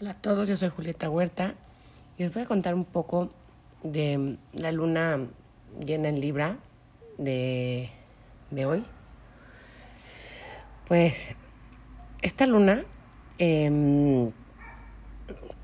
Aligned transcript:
Hola 0.00 0.12
a 0.12 0.14
todos, 0.14 0.48
yo 0.48 0.56
soy 0.56 0.70
Julieta 0.70 1.10
Huerta 1.10 1.56
y 2.16 2.22
les 2.22 2.32
voy 2.32 2.44
a 2.44 2.46
contar 2.46 2.74
un 2.74 2.86
poco 2.86 3.28
de 3.82 4.38
la 4.54 4.72
luna 4.72 5.26
llena 5.78 6.08
en 6.08 6.22
Libra 6.22 6.56
de, 7.18 7.90
hoy. 8.66 8.82
Pues 10.88 11.32
esta 12.22 12.46
luna 12.46 12.82
em, 13.36 14.30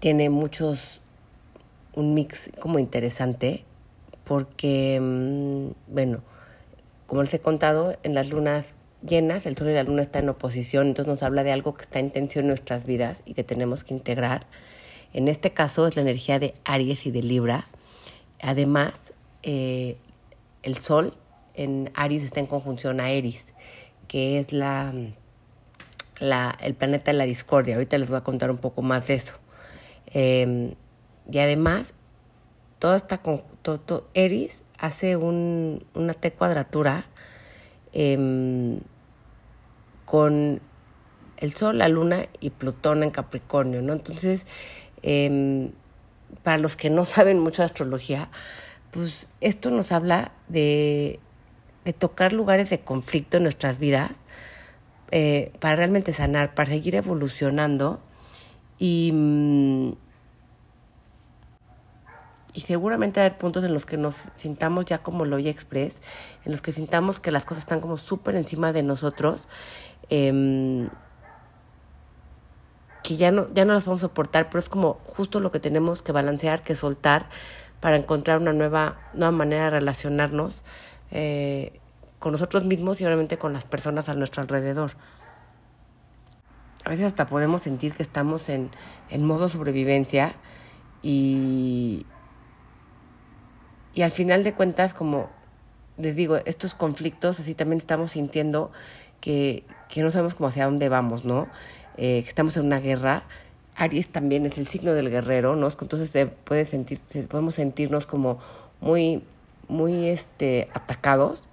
tiene 0.00 0.29
muchos, 0.29 1.00
un 1.95 2.12
mix 2.12 2.50
como 2.61 2.79
interesante 2.79 3.64
porque, 4.25 4.96
em, 4.96 5.73
bueno, 5.87 6.21
como 7.07 7.23
les 7.23 7.32
he 7.32 7.41
contado, 7.41 7.96
en 8.03 8.12
las 8.12 8.29
lunas 8.29 8.75
llenas, 9.06 9.46
el 9.46 9.56
Sol 9.56 9.70
y 9.70 9.74
la 9.74 9.82
Luna 9.82 10.02
están 10.02 10.24
en 10.24 10.30
oposición, 10.30 10.88
entonces 10.88 11.08
nos 11.08 11.22
habla 11.22 11.42
de 11.42 11.52
algo 11.52 11.74
que 11.74 11.82
está 11.82 11.98
en 11.98 12.10
tensión 12.10 12.45
en 12.45 12.48
nuestras 12.48 12.84
vidas 12.86 13.22
y 13.24 13.34
que 13.34 13.45
tenemos 13.45 13.84
que 13.84 13.95
integrar. 13.95 14.46
En 15.12 15.28
este 15.28 15.52
caso 15.52 15.87
es 15.87 15.96
la 15.96 16.02
energía 16.02 16.38
de 16.38 16.54
Aries 16.64 17.06
y 17.06 17.10
de 17.10 17.23
Libra. 17.23 17.68
Además, 18.40 19.12
eh, 19.42 19.96
el 20.62 20.77
Sol 20.77 21.14
en 21.54 21.90
Aries 21.95 22.23
está 22.23 22.40
en 22.40 22.46
conjunción 22.46 23.01
a 23.01 23.10
Eris, 23.10 23.54
que 24.09 24.38
es 24.38 24.52
la, 24.52 24.92
la, 26.18 26.56
el 26.60 26.74
planeta 26.74 27.12
de 27.12 27.18
la 27.18 27.24
discordia. 27.24 27.76
Ahorita 27.76 27.98
les 27.98 28.09
voy 28.09 28.18
a 28.18 28.23
contar 28.23 28.51
un 28.51 28.59
poco 28.59 28.82
más 28.82 29.06
de 29.06 29.15
eso. 29.15 29.37
Em, 30.06 30.74
y 31.30 31.38
además, 31.38 31.95
toda 32.78 32.96
esta, 32.96 33.20
todo, 33.62 34.09
Eris 34.15 34.62
hace 34.78 35.16
un, 35.16 35.84
una 35.95 36.15
T 36.15 36.32
cuadratura 36.32 37.06
eh, 37.98 38.78
con 40.04 40.60
el 41.38 41.54
Sol, 41.54 41.78
la 41.78 41.88
Luna 41.88 42.27
y 42.41 42.50
Plutón 42.50 43.02
en 43.02 43.10
Capricornio, 43.10 43.80
¿no? 43.80 43.95
Entonces, 43.95 44.46
eh, 45.02 45.70
para 46.43 46.59
los 46.59 46.76
que 46.76 46.90
no 46.90 47.04
saben 47.06 47.38
mucho 47.38 47.62
de 47.62 47.66
astrología, 47.66 48.29
pues 48.90 49.29
esto 49.40 49.71
nos 49.71 49.93
habla 49.93 50.32
de, 50.48 51.21
tocar 51.98 52.34
lugares 52.34 52.68
de 52.68 52.80
conflicto 52.80 53.38
en 53.38 53.45
nuestras 53.45 53.79
vidas 53.79 54.10
eh, 55.10 55.52
para 55.60 55.76
realmente 55.76 56.12
sanar, 56.12 56.54
para 56.54 56.71
seguir 56.71 56.96
evolucionando 56.96 58.01
y, 58.78 59.10
mm, 59.15 59.93
y 62.57 62.60
seguramente 62.60 63.21
haber 63.21 63.37
puntos 63.37 63.62
en 63.62 63.73
los 63.73 63.87
que 63.87 63.96
nos 63.96 64.31
sintamos 64.37 64.87
ya 64.87 64.99
como 64.99 65.25
Loya 65.25 65.50
Express, 65.50 66.03
en 66.44 66.50
los 66.50 66.62
que 66.62 66.72
sintamos 66.72 67.21
que 67.21 67.31
las 67.31 67.44
cosas 67.44 67.65
están 67.65 67.81
como 67.81 67.99
súper 67.99 68.34
encima 68.34 68.72
de 68.72 68.82
nosotros 68.82 69.47
Em, 70.09 70.88
que 73.03 73.16
ya 73.16 73.31
no, 73.31 73.53
ya 73.54 73.65
no 73.65 73.75
las 73.75 73.84
podemos 73.84 74.00
soportar, 74.00 74.49
pero 74.49 74.60
es 74.60 74.69
como 74.69 74.94
justo 75.04 75.41
lo 75.41 75.53
que 75.53 75.60
tenemos 75.60 76.03
que 76.03 76.12
balancear, 76.12 76.62
que 76.62 76.75
soltar 76.75 77.28
para 77.81 77.97
encontrar 77.97 78.41
una 78.41 78.53
nueva, 78.53 78.99
nueva 79.15 79.32
manera 79.32 79.65
de 79.65 79.71
relacionarnos 79.71 80.62
eh, 81.10 81.78
con 82.19 82.32
nosotros 82.32 82.65
mismos 82.65 83.00
y 83.00 83.06
obviamente 83.06 83.38
con 83.38 83.53
las 83.53 83.65
personas 83.65 84.09
a 84.09 84.15
nuestro 84.15 84.43
alrededor. 84.43 84.93
A 86.84 86.91
veces 86.91 87.06
hasta 87.06 87.27
podemos 87.27 87.62
sentir 87.62 87.93
que 87.93 88.03
estamos 88.03 88.49
en, 88.49 88.71
en 89.10 89.25
modo 89.25 89.49
sobrevivencia 89.49 90.34
y, 91.03 92.06
y 93.97 94.03
al 94.03 94.11
final 94.11 94.44
de 94.44 94.53
cuentas, 94.53 94.93
como 94.93 95.31
les 95.97 96.15
digo, 96.15 96.37
estos 96.44 96.75
conflictos 96.75 97.41
así 97.41 97.55
también 97.55 97.78
estamos 97.78 98.11
sintiendo 98.11 98.71
que, 99.22 99.65
que 99.89 100.03
no 100.03 100.11
sabemos 100.11 100.34
cómo 100.34 100.49
hacia 100.49 100.66
dónde 100.66 100.91
vamos, 100.91 101.25
¿no? 101.25 101.49
Eh, 101.97 102.21
que 102.22 102.28
estamos 102.28 102.59
en 102.59 102.67
una 102.67 102.78
guerra. 102.78 103.22
Aries 103.75 104.09
también 104.09 104.44
es 104.44 104.59
el 104.59 104.67
signo 104.67 104.93
del 104.93 105.09
guerrero, 105.09 105.56
¿no? 105.56 105.69
Entonces 105.69 106.11
se 106.11 106.27
puede 106.27 106.67
sentir, 106.67 107.00
podemos 107.27 107.55
sentirnos 107.55 108.05
como 108.05 108.39
muy, 108.83 109.22
muy 109.67 110.09
este, 110.09 110.69
atacados 110.75 111.49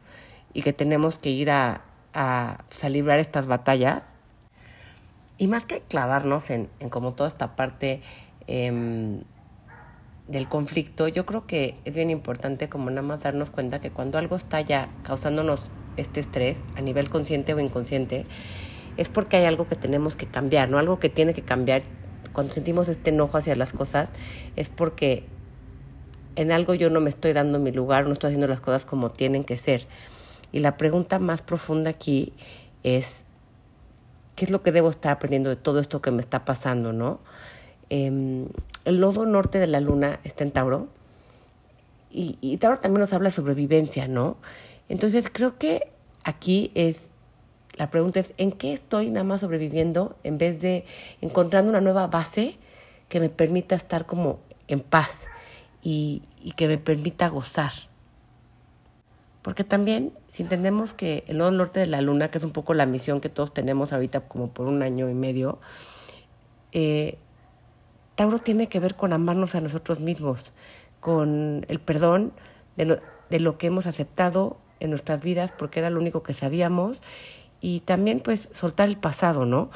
y 0.54 0.64
que 0.64 0.74
tenemos 0.74 1.20
que 1.20 1.30
ir 1.30 1.50
a, 1.50 1.80
a, 2.14 2.66
estas 2.70 3.46
batallas. 3.46 4.04
Y 5.38 5.48
más 5.48 5.66
que 5.66 5.80
clavarnos 5.80 6.50
en, 6.50 6.68
en 6.82 6.90
como 6.90 7.14
toda 7.14 7.30
esta 7.30 7.56
parte 7.56 8.02
eh, 8.48 9.24
del 10.28 10.48
conflicto, 10.48 11.08
yo 11.08 11.26
creo 11.26 11.46
que 11.46 11.76
es 11.86 11.94
bien 11.94 12.10
importante 12.10 12.70
como 12.70 12.90
nada 12.90 13.02
más 13.02 13.24
darnos 13.24 13.50
cuenta 13.50 13.80
que 13.80 13.92
cuando 13.92 14.18
algo 14.18 14.36
está 14.36 14.62
ya 14.62 14.90
causándonos 15.04 15.70
este 15.98 16.20
estrés 16.20 16.64
a 16.76 16.82
nivel 16.82 17.10
consciente 17.10 17.54
o 17.54 17.60
inconsciente, 17.60 18.26
es 18.98 19.10
porque 19.10 19.38
hay 19.38 19.46
algo 19.46 19.68
que 19.68 19.76
tenemos 19.76 20.16
que 20.16 20.28
cambiar, 20.28 20.70
¿no? 20.70 20.80
Algo 20.80 21.00
que 21.00 21.10
tiene 21.10 21.34
que 21.34 21.42
cambiar. 21.42 21.84
Cuando 22.32 22.54
sentimos 22.54 22.88
este 22.88 23.10
enojo 23.10 23.38
hacia 23.38 23.56
las 23.56 23.74
cosas, 23.74 24.10
es 24.56 24.70
porque 24.70 25.26
en 26.36 26.52
algo 26.52 26.74
yo 26.74 26.90
no 26.90 27.00
me 27.00 27.10
estoy 27.10 27.34
dando 27.34 27.60
mi 27.60 27.72
lugar, 27.72 28.06
no 28.06 28.14
estoy 28.14 28.30
haciendo 28.30 28.48
las 28.48 28.60
cosas 28.60 28.86
como 28.86 29.12
tienen 29.12 29.44
que 29.44 29.58
ser. 29.58 29.88
Y 30.52 30.60
la 30.60 30.78
pregunta 30.78 31.20
más 31.20 31.42
profunda 31.42 31.90
aquí 31.90 32.34
es, 32.84 33.26
¿qué 34.36 34.46
es 34.46 34.52
lo 34.52 34.64
que 34.64 34.72
debo 34.72 34.90
estar 34.90 35.12
aprendiendo 35.12 35.50
de 35.50 35.56
todo 35.56 35.80
esto 35.80 36.02
que 36.02 36.12
me 36.12 36.22
está 36.22 36.46
pasando, 36.46 36.94
no? 36.94 37.20
Em, 37.96 38.48
el 38.86 39.00
nodo 39.00 39.28
norte 39.28 39.60
de 39.60 39.68
la 39.68 39.80
luna 39.80 40.20
está 40.24 40.44
en 40.44 40.50
Tauro. 40.50 40.88
Y, 42.10 42.58
Tauro 42.58 42.80
también 42.80 43.02
nos 43.02 43.14
habla 43.14 43.30
de 43.30 43.36
sobrevivencia, 43.36 44.08
¿no? 44.08 44.38
Entonces 44.90 45.30
creo 45.32 45.60
que 45.60 45.92
aquí 46.24 46.72
es, 46.74 47.12
la 47.76 47.92
pregunta 47.92 48.20
es, 48.20 48.32
¿en 48.38 48.52
qué 48.52 48.74
estoy 48.74 49.12
nada 49.12 49.24
más 49.24 49.42
sobreviviendo 49.42 50.16
en 50.24 50.40
vez 50.40 50.60
de 50.60 50.86
encontrando 51.22 51.70
una 51.70 51.82
nueva 51.82 52.08
base 52.08 52.58
que 53.10 53.20
me 53.20 53.30
permita 53.30 53.76
estar 53.76 54.08
como 54.08 54.40
en 54.68 54.80
paz 54.80 55.28
y, 55.84 56.24
y 56.42 56.54
que 56.54 56.68
me 56.68 56.80
permita 56.80 57.28
gozar? 57.28 57.74
Porque 59.44 59.64
también, 59.64 60.14
si 60.30 60.42
entendemos 60.42 60.96
que 60.96 61.26
el 61.28 61.38
nodo 61.38 61.52
norte 61.52 61.80
de 61.80 61.88
la 61.88 62.02
luna, 62.02 62.30
que 62.30 62.40
es 62.40 62.44
un 62.44 62.54
poco 62.54 62.74
la 62.74 62.88
misión 62.88 63.22
que 63.22 63.30
todos 63.30 63.54
tenemos 63.54 63.94
ahorita 63.94 64.22
como 64.22 64.48
por 64.48 64.68
un 64.68 64.82
año 64.82 65.12
y 65.12 65.14
medio, 65.14 65.60
eh, 66.72 67.20
Tauro 68.16 68.40
tiene 68.40 68.68
que 68.68 68.80
ver 68.80 68.96
con 68.96 69.14
amarnos 69.14 69.56
a 69.56 69.62
nosotros 69.62 70.00
mismos, 70.00 70.54
con 71.00 71.66
el 71.68 71.80
perdón 71.80 72.34
de, 72.76 73.00
lo, 73.40 73.58
que 73.58 73.68
hemos 73.68 73.88
aceptado 73.88 74.58
en 74.80 74.90
nuestras 74.90 75.22
vidas 75.22 75.52
porque 75.52 75.80
era 75.80 75.90
lo 75.90 76.00
único 76.00 76.24
que 76.24 76.34
sabíamos 76.34 77.02
y 77.62 77.80
también 77.82 78.20
pues 78.20 78.50
soltar 78.52 78.90
el 78.90 78.98
pasado, 78.98 79.46
¿no? 79.46 79.70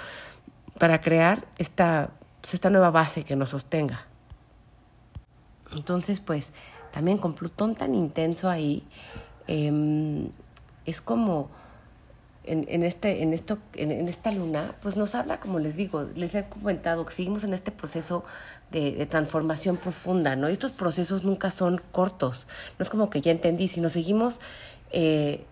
Para 0.78 1.02
crear 1.02 1.46
esta, 1.58 2.12
pues, 2.42 2.54
esta 2.54 2.70
nueva 2.70 2.92
base 2.92 3.24
que 3.24 3.36
nos 3.36 3.50
sostenga. 3.50 4.06
Entonces 5.72 6.20
pues 6.20 6.52
también 6.92 7.18
con 7.18 7.34
Plutón 7.34 7.76
tan 7.76 7.96
intenso 7.96 8.50
ahí, 8.50 8.84
eh, 9.48 10.30
es 10.86 11.02
como 11.02 11.50
en, 12.48 12.66
en, 12.70 12.84
este, 12.84 13.22
en, 13.22 13.34
esto, 13.34 13.60
en, 13.74 13.92
en, 13.92 14.08
esta 14.08 14.32
luna, 14.32 14.76
pues 14.82 14.98
nos 14.98 15.14
habla, 15.16 15.40
como 15.40 15.60
les 15.60 15.76
digo, 15.76 16.08
les 16.16 16.34
he 16.36 16.46
comentado, 16.46 17.06
que 17.06 17.14
seguimos 17.14 17.44
en 17.44 17.54
este 17.54 17.72
proceso 17.72 18.24
de, 18.72 18.94
de, 18.94 19.06
transformación 19.06 19.78
profunda, 19.78 20.36
¿no? 20.36 20.50
Y 20.50 20.54
estos 20.54 20.72
procesos 20.72 21.24
nunca 21.24 21.52
son 21.52 21.82
cortos, 21.92 22.48
no 22.80 22.84
es 22.84 22.90
como 22.90 23.10
que 23.10 23.22
ya 23.22 23.32
entendí, 23.32 23.68
sino 23.68 23.90
seguimos 23.90 24.40
eh, 24.92 25.46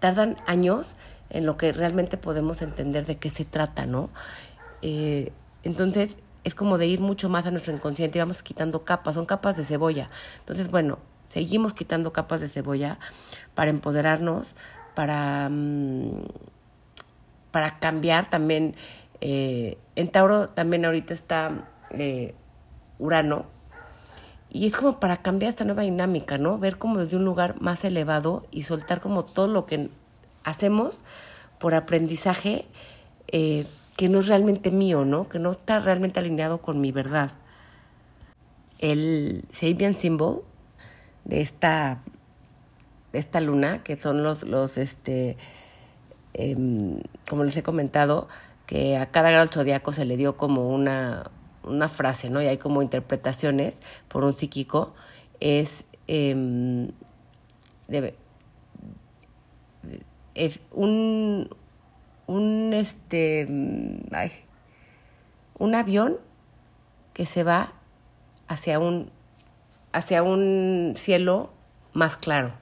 tardan 0.00 0.36
años 0.46 0.96
en 1.30 1.46
lo 1.46 1.56
que 1.56 1.72
realmente 1.72 2.16
podemos 2.16 2.60
entender 2.60 3.06
de 3.06 3.16
qué 3.16 3.30
se 3.30 3.44
trata, 3.44 3.86
¿no? 3.86 4.10
Eh, 4.82 5.32
entonces 5.62 6.18
es 6.44 6.54
como 6.54 6.76
de 6.76 6.86
ir 6.86 7.00
mucho 7.00 7.28
más 7.28 7.46
a 7.46 7.50
nuestro 7.50 7.72
inconsciente 7.72 8.18
y 8.18 8.20
vamos 8.20 8.42
quitando 8.42 8.84
capas, 8.84 9.14
son 9.14 9.26
capas 9.26 9.56
de 9.56 9.64
cebolla. 9.64 10.10
Entonces, 10.40 10.70
bueno, 10.70 10.98
seguimos 11.26 11.72
quitando 11.72 12.12
capas 12.12 12.40
de 12.40 12.48
cebolla 12.48 12.98
para 13.54 13.70
empoderarnos, 13.70 14.48
para, 14.94 15.48
um, 15.50 16.24
para 17.50 17.78
cambiar 17.78 18.30
también. 18.30 18.74
Eh, 19.20 19.78
en 19.94 20.08
Tauro 20.08 20.48
también 20.48 20.84
ahorita 20.84 21.14
está 21.14 21.68
eh, 21.90 22.34
Urano, 22.98 23.46
y 24.54 24.66
es 24.66 24.76
como 24.76 25.00
para 25.00 25.16
cambiar 25.16 25.50
esta 25.50 25.64
nueva 25.64 25.82
dinámica, 25.82 26.36
¿no? 26.36 26.58
Ver 26.58 26.76
como 26.76 26.98
desde 26.98 27.16
un 27.16 27.24
lugar 27.24 27.60
más 27.62 27.84
elevado 27.84 28.46
y 28.50 28.64
soltar 28.64 29.00
como 29.00 29.24
todo 29.24 29.48
lo 29.48 29.64
que 29.64 29.88
hacemos 30.44 31.04
por 31.58 31.74
aprendizaje 31.74 32.66
eh, 33.28 33.66
que 33.96 34.10
no 34.10 34.20
es 34.20 34.28
realmente 34.28 34.70
mío, 34.70 35.06
¿no? 35.06 35.26
Que 35.26 35.38
no 35.38 35.52
está 35.52 35.78
realmente 35.78 36.20
alineado 36.20 36.58
con 36.58 36.82
mi 36.82 36.92
verdad. 36.92 37.30
El 38.78 39.46
Sabian 39.52 39.94
Symbol 39.94 40.42
de 41.24 41.40
esta, 41.40 42.02
esta 43.12 43.40
luna, 43.40 43.82
que 43.82 43.96
son 43.96 44.22
los, 44.22 44.42
los 44.42 44.78
este, 44.78 45.36
eh, 46.34 46.56
como 47.28 47.44
les 47.44 47.56
he 47.56 47.62
comentado, 47.62 48.28
que 48.66 48.96
a 48.96 49.06
cada 49.10 49.30
grado 49.30 49.44
del 49.44 49.54
zodiaco 49.54 49.92
se 49.92 50.04
le 50.04 50.16
dio 50.16 50.36
como 50.36 50.68
una, 50.68 51.30
una 51.64 51.88
frase, 51.88 52.30
¿no? 52.30 52.42
Y 52.42 52.46
hay 52.46 52.58
como 52.58 52.82
interpretaciones 52.82 53.74
por 54.08 54.24
un 54.24 54.34
psíquico, 54.34 54.94
es, 55.40 55.84
eh, 56.08 56.90
es 60.34 60.60
un, 60.70 61.50
un, 62.26 62.72
este, 62.74 63.46
ay, 64.12 64.30
un 65.58 65.74
avión 65.74 66.18
que 67.12 67.26
se 67.26 67.44
va 67.44 67.72
hacia 68.48 68.78
un, 68.78 69.10
hacia 69.92 70.22
un 70.22 70.94
cielo 70.96 71.52
más 71.92 72.16
claro. 72.16 72.61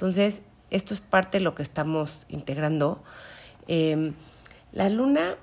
Entonces, 0.00 0.40
esto 0.70 0.94
es 0.94 1.00
parte 1.00 1.36
de 1.36 1.44
lo 1.44 1.54
que 1.54 1.62
estamos 1.62 2.24
integrando. 2.30 3.02
Em, 3.68 4.14
la 4.72 4.88
luna 4.88 5.36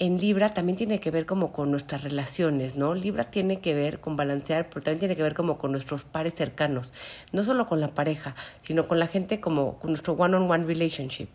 en 0.00 0.18
Libra 0.18 0.52
también 0.52 0.76
tiene 0.76 0.98
que 0.98 1.12
ver 1.12 1.26
como 1.26 1.52
con 1.52 1.70
nuestras 1.70 2.02
relaciones, 2.02 2.74
¿no? 2.74 2.96
Libra 2.96 3.30
tiene 3.30 3.60
que 3.60 3.72
ver 3.72 4.00
con 4.00 4.16
balancear, 4.16 4.68
pero 4.68 4.82
también 4.82 4.98
tiene 4.98 5.14
que 5.14 5.22
ver 5.22 5.34
como 5.34 5.58
con 5.58 5.70
nuestros 5.70 6.02
pares 6.02 6.34
cercanos, 6.34 6.92
no 7.30 7.44
solo 7.44 7.68
con 7.68 7.80
la 7.80 7.94
pareja, 7.94 8.34
sino 8.62 8.88
con 8.88 8.98
la 8.98 9.06
gente 9.06 9.38
como 9.38 9.78
con 9.78 9.90
nuestro 9.90 10.14
one-on-one 10.14 10.64
relationship. 10.64 11.28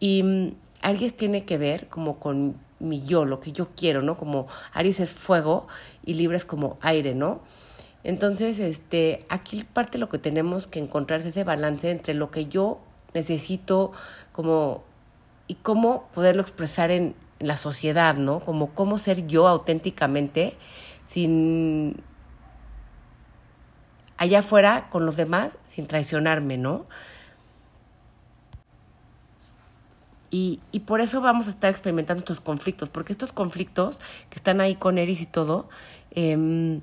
Y 0.00 0.22
um, 0.22 0.54
Aries 0.82 1.16
tiene 1.16 1.44
que 1.44 1.58
ver 1.58 1.86
como 1.86 2.18
con 2.18 2.56
mi 2.80 3.04
yo, 3.04 3.24
lo 3.24 3.38
que 3.38 3.52
yo 3.52 3.68
quiero, 3.76 4.02
¿no? 4.02 4.18
Como 4.18 4.48
Aries 4.72 4.98
es 4.98 5.12
fuego 5.12 5.68
y 6.04 6.14
Libra 6.14 6.36
es 6.36 6.44
como 6.44 6.76
aire, 6.80 7.14
¿no? 7.14 7.40
Entonces, 8.02 8.58
este, 8.58 9.26
aquí 9.28 9.64
parte 9.64 9.98
lo 9.98 10.08
que 10.08 10.18
tenemos 10.18 10.66
que 10.66 10.78
encontrar 10.78 11.20
es 11.20 11.26
ese 11.26 11.44
balance 11.44 11.90
entre 11.90 12.14
lo 12.14 12.30
que 12.30 12.46
yo 12.46 12.80
necesito 13.14 13.92
como 14.32 14.84
y 15.46 15.56
cómo 15.56 16.08
poderlo 16.14 16.42
expresar 16.42 16.90
en, 16.90 17.14
la 17.40 17.56
sociedad, 17.56 18.16
¿no? 18.16 18.40
Como 18.40 18.74
cómo 18.74 18.98
ser 18.98 19.26
yo 19.26 19.48
auténticamente 19.48 20.56
sin 21.06 22.02
allá 24.18 24.40
afuera 24.40 24.88
con 24.90 25.06
los 25.06 25.16
demás 25.16 25.56
sin 25.66 25.86
traicionarme, 25.86 26.58
¿no? 26.58 26.84
Y, 30.30 30.60
y, 30.70 30.80
por 30.80 31.00
eso 31.00 31.20
vamos 31.20 31.48
a 31.48 31.50
estar 31.50 31.70
experimentando 31.70 32.20
estos 32.20 32.40
conflictos, 32.40 32.88
porque 32.88 33.12
estos 33.12 33.32
conflictos 33.32 33.98
que 34.28 34.36
están 34.36 34.60
ahí 34.60 34.76
con 34.76 34.98
Eris 34.98 35.22
y 35.22 35.26
todo, 35.26 35.68
eh, 36.12 36.80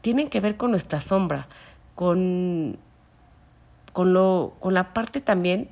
tienen 0.00 0.28
que 0.28 0.40
ver 0.40 0.56
con 0.56 0.70
nuestra 0.70 1.00
sombra, 1.00 1.48
con, 1.94 2.78
con, 3.92 4.12
lo, 4.12 4.54
con 4.60 4.74
la 4.74 4.92
parte 4.92 5.20
también, 5.20 5.68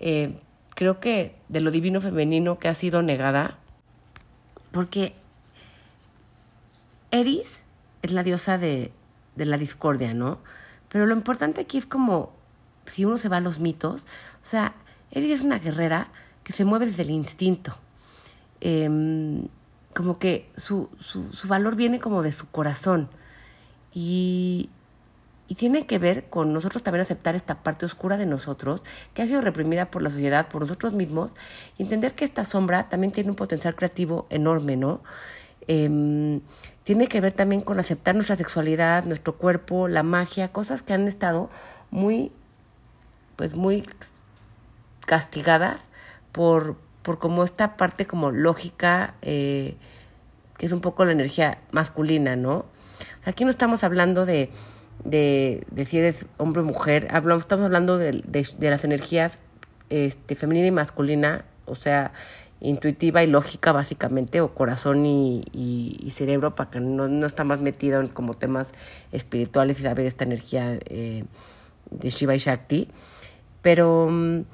eh, 0.00 0.38
creo 0.74 1.00
que 1.00 1.36
de 1.48 1.60
lo 1.60 1.70
divino 1.70 2.00
femenino 2.00 2.58
que 2.58 2.68
ha 2.68 2.74
sido 2.74 3.02
negada, 3.02 3.58
porque 4.70 5.14
Eris 7.10 7.62
es 8.02 8.12
la 8.12 8.22
diosa 8.22 8.58
de, 8.58 8.92
de 9.36 9.46
la 9.46 9.58
discordia, 9.58 10.14
¿no? 10.14 10.38
Pero 10.88 11.06
lo 11.06 11.14
importante 11.14 11.60
aquí 11.60 11.78
es 11.78 11.86
como, 11.86 12.32
si 12.86 13.04
uno 13.04 13.18
se 13.18 13.28
va 13.28 13.38
a 13.38 13.40
los 13.40 13.60
mitos, 13.60 14.02
o 14.02 14.46
sea, 14.46 14.74
Eris 15.10 15.30
es 15.32 15.42
una 15.42 15.58
guerrera 15.58 16.08
que 16.42 16.52
se 16.52 16.64
mueve 16.64 16.86
desde 16.86 17.02
el 17.02 17.10
instinto. 17.10 17.76
Em, 18.60 19.46
como 19.94 20.18
que 20.18 20.50
su, 20.56 20.90
su, 20.98 21.32
su 21.32 21.48
valor 21.48 21.76
viene 21.76 22.00
como 22.00 22.22
de 22.22 22.32
su 22.32 22.48
corazón. 22.48 23.08
Y, 23.94 24.70
tiene 25.56 25.86
que 25.86 26.00
ver 26.00 26.24
con 26.24 26.52
nosotros 26.52 26.82
también 26.82 27.02
aceptar 27.02 27.36
esta 27.36 27.62
parte 27.62 27.86
oscura 27.86 28.16
de 28.16 28.26
nosotros, 28.26 28.82
que 29.14 29.22
ha 29.22 29.26
sido 29.28 29.40
reprimida 29.40 29.88
por 29.88 30.02
la 30.02 30.10
sociedad, 30.10 30.48
por 30.48 30.62
nosotros 30.62 30.94
mismos, 30.94 31.30
y 31.78 31.84
entender 31.84 32.14
que 32.14 32.24
esta 32.24 32.44
sombra 32.44 32.88
también 32.88 33.12
tiene 33.12 33.30
un 33.30 33.36
potencial 33.36 33.76
creativo 33.76 34.26
enorme, 34.30 34.76
¿no? 34.76 35.00
Eh, 35.68 36.40
tiene 36.84 37.06
que 37.06 37.20
ver 37.20 37.32
también 37.32 37.62
con 37.62 37.80
aceptar 37.80 38.14
nuestra 38.14 38.36
sexualidad, 38.36 39.04
nuestro 39.04 39.36
cuerpo, 39.36 39.88
la 39.88 40.02
magia, 40.02 40.52
cosas 40.52 40.82
que 40.82 40.92
han 40.92 41.08
estado 41.08 41.48
muy, 41.90 42.30
pues 43.36 43.56
muy 43.56 43.84
castigadas 45.06 45.88
por, 46.32 46.76
por 47.02 47.18
como 47.18 47.42
esta 47.42 47.76
parte 47.76 48.06
como 48.06 48.30
lógica, 48.30 49.14
eh, 49.22 49.76
que 50.58 50.66
es 50.66 50.72
un 50.72 50.82
poco 50.82 51.04
la 51.06 51.12
energía 51.12 51.58
masculina, 51.70 52.36
¿no? 52.36 52.66
Aquí 53.24 53.44
no 53.44 53.50
estamos 53.50 53.84
hablando 53.84 54.26
de, 54.26 54.50
de, 55.04 55.66
de 55.70 55.84
si 55.84 55.98
eres 55.98 56.26
hombre 56.36 56.62
o 56.62 56.64
mujer, 56.64 57.08
hablamos, 57.10 57.44
estamos 57.44 57.64
hablando 57.64 57.96
de, 57.98 58.12
de, 58.12 58.70
las 58.70 58.84
energías 58.84 59.38
este, 59.88 60.34
femenina 60.34 60.66
y 60.66 60.70
masculina, 60.70 61.44
o 61.64 61.74
sea, 61.74 62.12
intuitiva 62.60 63.22
y 63.22 63.26
lógica 63.26 63.72
básicamente, 63.72 64.40
o 64.40 64.54
corazón 64.54 65.06
y, 65.06 65.44
y, 65.52 66.10
cerebro, 66.10 66.54
para 66.54 66.70
que 66.70 66.80
no, 66.80 67.08
no 67.08 67.26
está 67.26 67.44
más 67.44 67.60
metido 67.60 68.00
en 68.00 68.08
como 68.08 68.34
temas 68.34 68.72
espirituales 69.10 69.80
y 69.80 69.82
sabe 69.82 70.02
de 70.02 70.08
esta 70.08 70.24
energía 70.24 70.78
eh, 70.86 71.24
de 71.90 72.10
Shiva 72.10 72.34
y 72.34 72.38
Shakti. 72.38 72.88
Pero 73.62 74.04
um, 74.04 74.44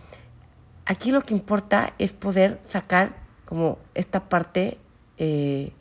aquí 0.87 1.11
lo 1.11 1.21
que 1.23 1.35
importa 1.35 1.95
es 1.99 2.13
poder 2.13 2.61
sacar 2.69 3.17
como 3.45 3.79
esta 3.95 4.29
parte 4.29 4.79
eh, 5.19 5.73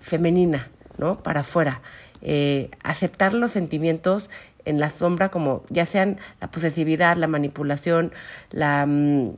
femenina, 0.00 0.70
¿no? 0.98 1.22
Para 1.22 1.40
afuera 1.40 1.82
eh, 2.22 2.70
aceptar 2.82 3.34
los 3.34 3.52
sentimientos 3.52 4.30
en 4.64 4.80
la 4.80 4.90
sombra 4.90 5.30
como 5.30 5.64
ya 5.68 5.86
sean 5.86 6.18
la 6.40 6.50
posesividad, 6.50 7.16
la 7.16 7.28
manipulación, 7.28 8.12
la, 8.50 8.84
mm, 8.86 9.36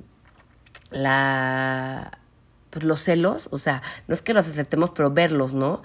la 0.90 2.18
pues 2.70 2.84
los 2.84 3.00
celos, 3.00 3.48
o 3.50 3.58
sea, 3.58 3.82
no 4.08 4.14
es 4.14 4.22
que 4.22 4.34
los 4.34 4.46
aceptemos, 4.46 4.90
pero 4.90 5.10
verlos, 5.10 5.54
¿no? 5.54 5.82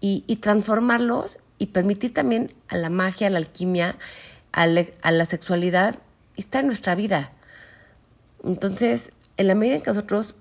Y, 0.00 0.24
y 0.26 0.36
transformarlos 0.36 1.38
y 1.58 1.66
permitir 1.66 2.12
también 2.14 2.52
a 2.68 2.76
la 2.76 2.90
magia, 2.90 3.26
a 3.26 3.30
la 3.30 3.38
alquimia, 3.38 3.96
a 4.52 4.66
la, 4.66 5.26
sexualidad 5.26 5.96
estar 6.36 6.60
en 6.60 6.68
nuestra 6.68 6.94
vida. 6.94 7.32
Entonces, 8.44 9.10
en 9.36 9.48
la 9.48 9.54
medida 9.54 9.76
en 9.76 9.82
que 9.82 9.90
nosotros 9.90 10.34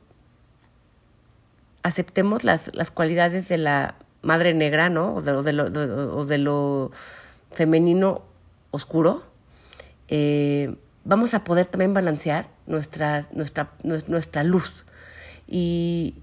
aceptemos 1.81 2.43
las, 2.43 2.73
las 2.73 2.91
cualidades 2.91 3.47
de 3.49 3.57
la 3.57 3.95
madre 4.23 4.55
negra, 4.55 4.89
¿no? 4.89 5.15
O 5.15 5.21
de, 5.21 5.43
de, 5.43 5.53
lo, 5.53 5.69
de, 5.69 5.91
o 5.91 6.25
de 6.25 6.37
lo, 6.39 6.91
femenino 7.53 8.23
oscuro, 8.71 9.23
eh, 10.07 10.75
vamos 11.05 11.33
a 11.33 11.43
poder 11.43 11.67
también 11.67 11.93
balancear 11.93 12.47
nuestra, 12.65 13.27
nuestra, 13.31 13.71
nuestra 13.83 14.43
luz 14.43 14.85
y 15.45 16.15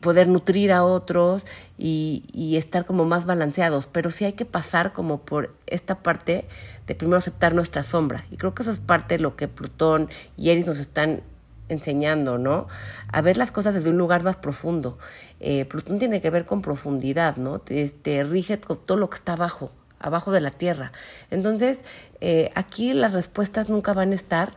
poder 0.00 0.26
nutrir 0.26 0.72
a 0.72 0.82
otros 0.82 1.44
y, 1.78 2.24
y, 2.32 2.56
estar 2.56 2.86
como 2.86 3.04
más 3.04 3.24
balanceados. 3.24 3.86
Pero 3.86 4.10
sí 4.10 4.24
hay 4.24 4.32
que 4.32 4.44
pasar 4.44 4.92
como 4.92 5.20
por 5.20 5.54
esta 5.66 6.02
parte 6.02 6.46
de 6.86 6.94
primero 6.96 7.18
aceptar 7.18 7.54
nuestra 7.54 7.84
sombra. 7.84 8.24
Y 8.32 8.36
creo 8.36 8.54
que 8.54 8.62
eso 8.62 8.72
es 8.72 8.78
parte 8.78 9.16
de 9.16 9.22
lo 9.22 9.36
que 9.36 9.46
Plutón 9.46 10.08
y 10.36 10.50
Eris 10.50 10.66
nos 10.66 10.80
están 10.80 11.22
enseñando, 11.68 12.38
¿no? 12.38 12.66
A 13.08 13.20
ver 13.22 13.36
las 13.36 13.50
cosas 13.50 13.74
desde 13.74 13.90
un 13.90 13.98
lugar 13.98 14.22
más 14.22 14.36
profundo. 14.36 14.98
Eh, 15.40 15.64
Plutón 15.64 15.98
tiene 15.98 16.20
que 16.20 16.30
ver 16.30 16.46
con 16.46 16.62
profundidad, 16.62 17.36
¿no? 17.36 17.58
Te, 17.58 17.88
te, 17.88 18.24
rige 18.24 18.56
todo 18.56 18.96
lo 18.96 19.08
que 19.10 19.16
está 19.16 19.34
abajo, 19.34 19.72
abajo 19.98 20.32
de 20.32 20.40
la 20.40 20.50
Tierra. 20.50 20.92
Entonces, 21.30 21.84
eh, 22.20 22.50
aquí 22.54 22.92
las 22.92 23.12
respuestas 23.12 23.68
nunca 23.68 23.92
van 23.92 24.12
a 24.12 24.14
estar 24.14 24.56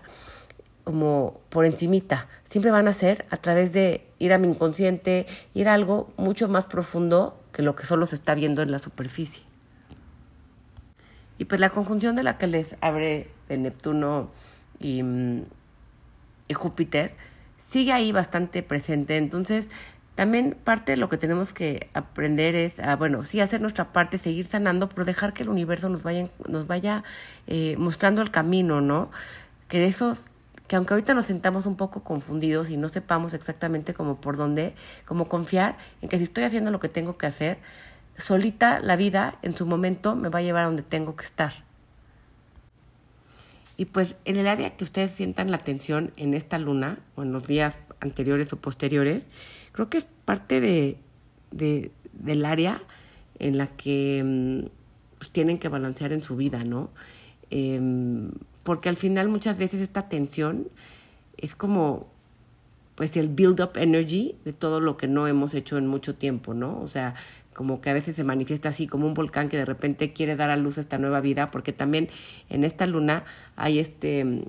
como 0.84 1.42
por 1.50 1.66
encimita, 1.66 2.28
siempre 2.46 2.72
van 2.72 2.88
a 2.88 2.94
ser 2.94 3.26
a 3.30 3.38
través 3.38 3.74
de 3.74 4.08
ir 4.20 4.32
a 4.32 4.38
mi 4.38 4.48
inconsciente, 4.48 5.26
ir 5.54 5.68
a 5.68 5.74
algo 5.74 6.14
mucho 6.16 6.48
más 6.48 6.66
profundo 6.66 7.38
que 7.52 7.62
lo 7.62 7.76
que 7.76 7.86
solo 7.86 8.06
se 8.06 8.16
está 8.16 8.36
viendo 8.36 8.62
en 8.62 8.72
la 8.72 8.80
superficie. 8.80 9.44
Y 11.38 11.46
pues 11.46 11.60
la 11.60 11.72
conjunción 11.72 12.16
de 12.16 12.24
la 12.24 12.38
que 12.38 12.48
les 12.48 12.76
abre 12.80 13.30
de 13.50 13.58
Neptuno 13.58 14.30
y 14.80 15.04
mm, 15.04 15.42
y 15.42 15.57
Júpiter 16.54 17.16
sigue 17.60 17.92
ahí 17.94 18.12
bastante 18.12 18.64
presente. 18.64 19.18
Entonces, 19.18 19.70
también 20.16 20.58
parte 20.64 20.94
de 20.94 20.98
lo 20.98 21.10
que 21.10 21.18
tenemos 21.18 21.54
que 21.54 21.90
aprender 21.94 22.56
es, 22.56 22.80
a, 22.80 22.96
bueno, 22.96 23.24
sí 23.24 23.40
hacer 23.40 23.62
nuestra 23.62 23.94
parte, 23.94 24.18
seguir 24.18 24.48
sanando, 24.48 24.90
pero 24.90 25.06
dejar 25.06 25.32
que 25.32 25.44
el 25.44 25.50
universo 25.50 25.90
nos 25.90 26.02
vaya, 26.02 26.28
nos 26.50 26.66
vaya 26.66 27.04
eh, 27.46 27.76
mostrando 27.78 28.24
el 28.24 28.32
camino, 28.32 28.82
¿no? 28.82 29.12
Que 29.68 29.86
esos, 29.86 30.22
que 30.68 30.76
aunque 30.76 30.96
ahorita 30.96 31.14
nos 31.14 31.26
sentamos 31.26 31.68
un 31.68 31.76
poco 31.76 32.04
confundidos 32.04 32.72
y 32.72 32.78
no 32.78 32.90
sepamos 32.90 33.36
exactamente 33.36 33.94
cómo 33.94 34.20
por 34.20 34.38
dónde, 34.38 34.74
como 35.06 35.30
confiar 35.30 35.78
en 36.02 36.10
que 36.10 36.18
si 36.18 36.24
estoy 36.24 36.46
haciendo 36.46 36.72
lo 36.72 36.80
que 36.80 36.90
tengo 36.90 37.16
que 37.18 37.28
hacer, 37.28 37.60
solita 38.18 38.80
la 38.80 38.96
vida 38.96 39.38
en 39.44 39.56
su 39.56 39.68
momento 39.68 40.16
me 40.16 40.30
va 40.30 40.40
a 40.40 40.42
llevar 40.42 40.64
a 40.64 40.66
donde 40.66 40.82
tengo 40.82 41.16
que 41.16 41.26
estar. 41.26 41.67
Y 43.78 43.86
pues 43.86 44.16
en 44.26 44.38
el 44.38 44.48
área 44.48 44.76
que 44.76 44.84
ustedes 44.84 45.12
sientan 45.12 45.52
la 45.52 45.60
tensión 45.60 46.12
en 46.18 46.34
esta 46.34 46.58
luna, 46.58 47.00
o 47.16 47.24
en 47.24 47.32
los 47.32 47.48
días 47.48 47.78
anteriores 48.00 48.52
o 48.52 48.58
posteriores, 48.58 49.26
creo 49.72 49.90
que 49.90 50.00
es 50.00 50.08
parte 50.26 50.60
de, 50.60 50.98
de 51.52 51.92
del 52.14 52.46
área 52.46 52.82
en 53.38 53.58
la 53.58 53.68
que 53.68 54.24
mm, 54.26 54.70
pues, 55.20 55.30
tienen 55.32 55.60
que 55.60 55.70
balancear 55.70 56.12
en 56.12 56.24
su 56.24 56.36
vida, 56.36 56.64
¿no? 56.64 56.90
Eh, 57.52 57.80
porque 58.64 58.90
al 58.90 58.98
final 58.98 59.30
muchas 59.30 59.58
veces 59.58 59.80
esta 59.80 60.10
tensión 60.10 60.68
es 61.38 61.56
como 61.56 62.08
pues 62.96 63.16
el 63.16 63.30
build 63.30 63.62
up 63.62 63.78
energy 63.78 64.36
de 64.44 64.54
todo 64.54 64.80
lo 64.82 64.98
que 64.98 65.08
no 65.08 65.28
hemos 65.28 65.54
hecho 65.54 65.78
en 65.78 65.86
mucho 65.86 66.16
tiempo, 66.16 66.56
¿no? 66.56 66.82
O 66.82 66.88
sea, 66.88 67.14
como 67.58 67.82
que 67.82 67.90
a 67.90 67.94
veces 67.94 68.16
se 68.16 68.24
manifiesta 68.24 68.70
así 68.70 68.86
como 68.86 69.08
un 69.08 69.16
volcán 69.16 69.50
que 69.50 69.58
de 69.58 69.66
repente 69.66 70.14
quiere 70.14 70.36
dar 70.36 70.52
a 70.52 70.58
luz 70.58 70.78
esta 70.78 71.00
nueva 71.00 71.22
vida, 71.22 71.50
porque 71.50 71.74
también 71.74 72.08
en 72.50 72.64
esta 72.64 72.86
luna 72.86 73.24
hay 73.56 73.80
este, 73.80 74.44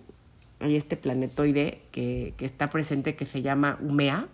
hay 0.61 0.77
este 0.77 0.99
planetoide 0.99 1.81
que, 1.91 2.35
que 2.37 2.45
está 2.45 2.67
presente 2.67 3.17
que 3.17 3.25
se 3.25 3.41
llama 3.41 3.79
Umea, 3.81 4.27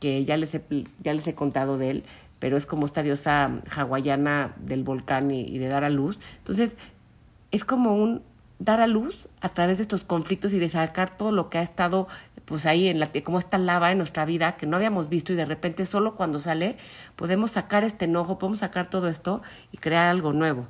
que 0.00 0.22
ya 0.26 0.36
les 0.36 0.54
he, 0.54 0.62
ya 1.02 1.14
les 1.14 1.26
he 1.26 1.34
contado 1.34 1.78
de 1.78 1.88
él, 1.92 2.04
pero 2.40 2.58
es 2.58 2.66
como 2.66 2.84
esta 2.84 3.02
diosa 3.02 3.62
hawaiana 3.74 4.54
del 4.58 4.84
volcán 4.84 5.30
y, 5.30 5.40
y 5.46 5.56
de 5.56 5.68
dar 5.68 5.82
a 5.82 5.88
luz. 5.88 6.18
Entonces, 6.40 6.76
es 7.52 7.64
como 7.64 7.96
un 7.96 8.20
dar 8.58 8.82
a 8.82 8.86
luz 8.86 9.28
a 9.40 9.48
través 9.48 9.78
de 9.78 9.82
estos 9.82 10.04
conflictos 10.04 10.52
y 10.52 10.58
de 10.58 10.68
sacar 10.68 11.16
todo 11.16 11.32
lo 11.32 11.48
que 11.48 11.56
ha 11.56 11.62
estado 11.62 12.06
pues 12.44 12.66
ahí 12.66 12.88
en 12.88 13.00
la 13.00 13.10
como 13.22 13.38
esta 13.38 13.58
lava 13.58 13.90
en 13.92 13.98
nuestra 13.98 14.24
vida 14.24 14.56
que 14.56 14.66
no 14.66 14.76
habíamos 14.76 15.08
visto 15.08 15.32
y 15.32 15.36
de 15.36 15.44
repente 15.44 15.86
solo 15.86 16.14
cuando 16.16 16.40
sale 16.40 16.76
podemos 17.16 17.52
sacar 17.52 17.84
este 17.84 18.04
enojo, 18.04 18.38
podemos 18.38 18.58
sacar 18.58 18.90
todo 18.90 19.08
esto 19.08 19.42
y 19.72 19.78
crear 19.78 20.08
algo 20.08 20.32
nuevo. 20.32 20.66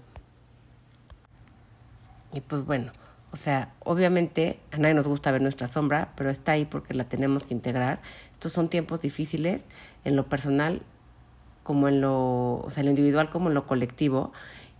Y 2.32 2.40
pues 2.40 2.64
bueno, 2.64 2.92
o 3.32 3.36
sea, 3.36 3.72
obviamente 3.80 4.60
a 4.72 4.78
nadie 4.78 4.94
nos 4.94 5.06
gusta 5.06 5.32
ver 5.32 5.42
nuestra 5.42 5.66
sombra, 5.66 6.12
pero 6.16 6.30
está 6.30 6.52
ahí 6.52 6.64
porque 6.64 6.94
la 6.94 7.04
tenemos 7.04 7.44
que 7.44 7.54
integrar. 7.54 8.00
Estos 8.32 8.52
son 8.52 8.68
tiempos 8.68 9.02
difíciles 9.02 9.66
en 10.04 10.16
lo 10.16 10.28
personal 10.28 10.82
como 11.64 11.88
en 11.88 12.00
lo, 12.00 12.56
o 12.58 12.70
sea, 12.70 12.82
en 12.82 12.86
lo 12.86 12.90
individual 12.90 13.30
como 13.30 13.48
en 13.48 13.54
lo 13.54 13.66
colectivo 13.66 14.32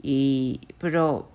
y 0.02 0.60
pero 0.78 1.30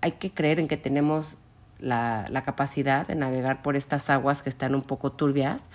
hay 0.00 0.12
que 0.12 0.32
creer 0.32 0.60
en 0.60 0.68
que 0.68 0.76
tenemos 0.76 1.36
la, 1.82 2.42
capacidad 2.44 3.06
de 3.06 3.14
navegar 3.14 3.62
por 3.62 3.76
estas 3.76 4.08
aguas 4.08 4.42
que 4.42 4.48
están 4.48 4.74
un 4.74 4.82
poco 4.82 5.12
turbias 5.12 5.66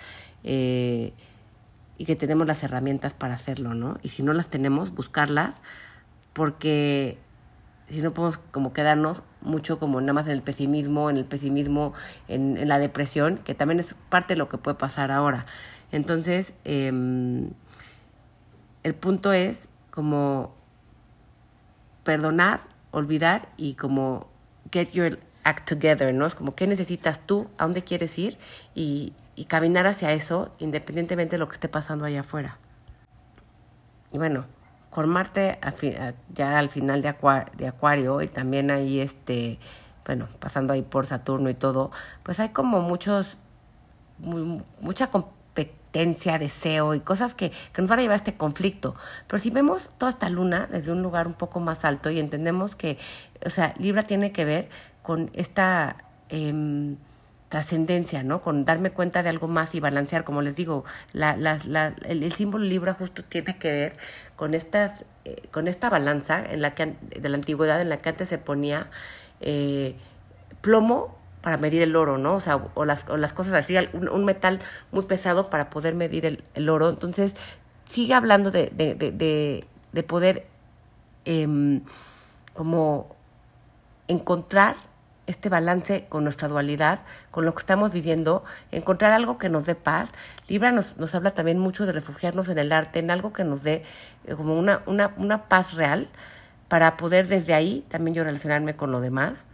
eh, 0.44 1.14
y 1.98 2.06
que 2.06 2.16
tenemos 2.16 2.48
las 2.48 2.64
herramientas 2.64 3.14
para 3.14 3.36
hacerlo, 3.36 3.74
¿no? 3.74 3.98
Y 4.02 4.10
si 4.10 4.24
no 4.24 4.34
las 4.34 4.50
tenemos, 4.50 4.94
buscarlas, 4.96 5.56
porque 6.34 7.18
si 7.90 8.02
no 8.02 8.14
podemos 8.14 8.38
como 8.52 8.74
quedarnos 8.74 9.24
mucho 9.42 9.80
como 9.80 10.00
nada 10.02 10.14
más 10.14 10.26
en 10.28 10.34
el 10.34 10.42
pesimismo, 10.42 11.10
en 11.10 11.18
el 11.18 11.26
pesimismo, 11.26 11.94
en, 12.28 12.68
la 12.68 12.80
depresión, 12.80 13.38
que 13.38 13.56
también 13.56 13.80
es 13.80 13.96
parte 14.10 14.34
de 14.34 14.38
lo 14.38 14.50
que 14.50 14.58
puede 14.58 14.76
pasar 14.76 15.12
ahora. 15.12 15.46
Entonces, 15.92 16.54
eh, 16.66 16.92
el 18.84 18.96
punto 18.96 19.34
es 19.34 19.68
como 19.90 20.56
perdonar 22.04 22.62
olvidar 22.92 23.50
y 23.58 23.76
como 23.76 24.28
get 24.72 24.92
your 24.92 25.20
act 25.48 25.70
together, 25.70 26.14
¿no? 26.14 26.26
Es 26.26 26.36
como 26.36 26.56
qué 26.56 26.68
necesitas 26.68 27.20
tú, 27.26 27.48
a 27.58 27.64
dónde 27.64 27.84
quieres 27.84 28.18
ir 28.20 28.38
y, 28.76 29.14
y 29.36 29.46
caminar 29.46 29.88
hacia 29.88 30.12
eso 30.14 30.52
independientemente 30.60 31.36
de 31.36 31.40
lo 31.40 31.48
que 31.48 31.54
esté 31.54 31.70
pasando 31.70 32.06
allá 32.06 32.22
afuera. 32.22 32.58
Y 34.12 34.18
bueno, 34.18 34.46
con 34.90 35.10
Marte 35.10 35.60
ya 36.34 36.58
al 36.58 36.70
final 36.70 37.02
de, 37.02 37.14
de 37.56 37.68
Acuario 37.68 38.22
y 38.22 38.28
también 38.28 38.72
ahí 38.72 39.00
este, 39.00 39.60
bueno, 40.06 40.28
pasando 40.40 40.74
ahí 40.74 40.82
por 40.82 41.06
Saturno 41.06 41.50
y 41.50 41.54
todo, 41.54 41.92
pues 42.24 42.40
hay 42.40 42.50
como 42.50 42.82
muchos, 42.82 43.38
mucha 44.18 45.12
deseo 45.92 46.94
y 46.94 47.00
cosas 47.00 47.36
que, 47.36 47.52
que 47.52 47.82
nos 47.82 47.90
van 47.90 48.00
a 48.00 48.02
llevar 48.02 48.16
a 48.16 48.18
este 48.18 48.36
conflicto. 48.36 48.96
Pero 49.28 49.40
si 49.40 49.50
vemos 49.50 49.90
toda 49.98 50.12
esta 50.12 50.30
luna 50.30 50.68
desde 50.72 50.92
un 50.92 51.02
lugar 51.02 51.28
un 51.28 51.34
poco 51.34 51.60
más 51.60 51.86
alto 51.86 52.10
y 52.10 52.20
entendemos 52.20 52.76
que, 52.76 52.98
o 53.46 53.50
sea, 53.50 53.74
Libra 53.78 54.04
tiene 54.04 54.32
que 54.32 54.46
ver 54.46 54.70
con 55.02 55.30
esta 55.34 55.98
eh, 56.30 56.96
trascendencia, 57.50 58.24
¿no? 58.24 58.42
Con 58.42 58.66
darme 58.66 58.92
cuenta 58.92 59.24
de 59.24 59.30
algo 59.30 59.48
más 59.48 59.74
y 59.74 59.80
balancear, 59.80 60.24
como 60.24 60.42
les 60.42 60.56
digo, 60.56 60.84
la, 61.14 61.38
la, 61.38 61.60
la, 61.66 61.94
el, 62.06 62.24
el, 62.24 62.32
símbolo 62.34 62.66
Libra 62.66 62.94
justo 62.94 63.24
tiene 63.24 63.58
que 63.58 63.72
ver 63.72 63.98
con, 64.36 64.54
estas, 64.54 65.06
eh, 65.26 65.44
con 65.52 65.68
esta 65.68 65.90
balanza 65.90 66.44
en 66.44 66.62
la 66.62 66.76
que, 66.76 66.96
de 67.02 67.30
la 67.30 67.36
antigüedad 67.36 67.82
en 67.82 67.90
la 67.90 67.98
que 67.98 68.10
antes 68.10 68.28
se 68.28 68.38
ponía 68.38 68.88
eh, 69.40 69.96
plomo 70.62 71.16
para 71.42 71.58
medir 71.58 71.82
el 71.82 71.96
oro, 71.96 72.18
¿no? 72.18 72.36
O 72.36 72.40
sea, 72.40 72.58
o 72.74 72.86
las, 72.86 73.08
o 73.10 73.18
las 73.18 73.34
cosas 73.34 73.54
así, 73.54 73.76
un, 73.94 74.10
un, 74.10 74.26
metal 74.26 74.60
muy 74.92 75.06
pesado 75.06 75.50
para 75.50 75.70
poder 75.70 75.96
medir 75.96 76.26
el, 76.26 76.44
el 76.56 76.70
oro. 76.70 76.90
Entonces, 76.90 77.36
sigue 77.86 78.14
hablando 78.14 78.52
de, 78.52 78.72
de, 78.76 78.96
de, 78.96 79.66
de 79.92 80.04
poder 80.04 80.48
eh, 81.26 81.82
como 82.54 83.16
encontrar 84.08 84.76
este 85.28 85.50
balance 85.50 86.06
con 86.08 86.24
nuestra 86.24 86.48
dualidad, 86.48 87.02
con 87.32 87.46
lo 87.46 87.54
que 87.54 87.60
estamos 87.60 87.92
viviendo, 87.92 88.44
encontrar 88.72 89.12
algo 89.12 89.38
que 89.38 89.50
nos 89.50 89.66
dé 89.66 89.76
paz. 89.76 90.10
Libra 90.48 90.72
nos, 90.72 90.98
nos 90.98 91.14
habla 91.16 91.32
también 91.32 91.60
mucho 91.60 91.86
de 91.86 91.92
refugiarnos 91.92 92.48
en 92.50 92.58
el 92.58 92.72
arte, 92.72 93.00
en 93.00 93.12
algo 93.12 93.34
que 93.34 93.44
nos 93.44 93.62
dé 93.62 93.84
eh, 94.26 94.36
como 94.36 94.58
una, 94.58 94.82
una, 94.86 95.14
una 95.18 95.50
paz 95.50 95.74
real 95.74 96.08
para 96.70 96.98
poder 96.98 97.28
desde 97.28 97.54
ahí 97.54 97.86
también 97.90 98.16
yo 98.16 98.24
relacionarme 98.24 98.76
con 98.76 98.92
lo 98.92 99.00
demás 99.02 99.46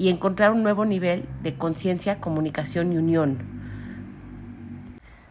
y 0.00 0.08
encontrar 0.08 0.52
un 0.52 0.62
nuevo 0.62 0.86
nivel 0.86 1.28
de 1.42 1.56
conciencia, 1.56 2.20
comunicación 2.20 2.90
y 2.94 2.96
unión. 2.96 3.36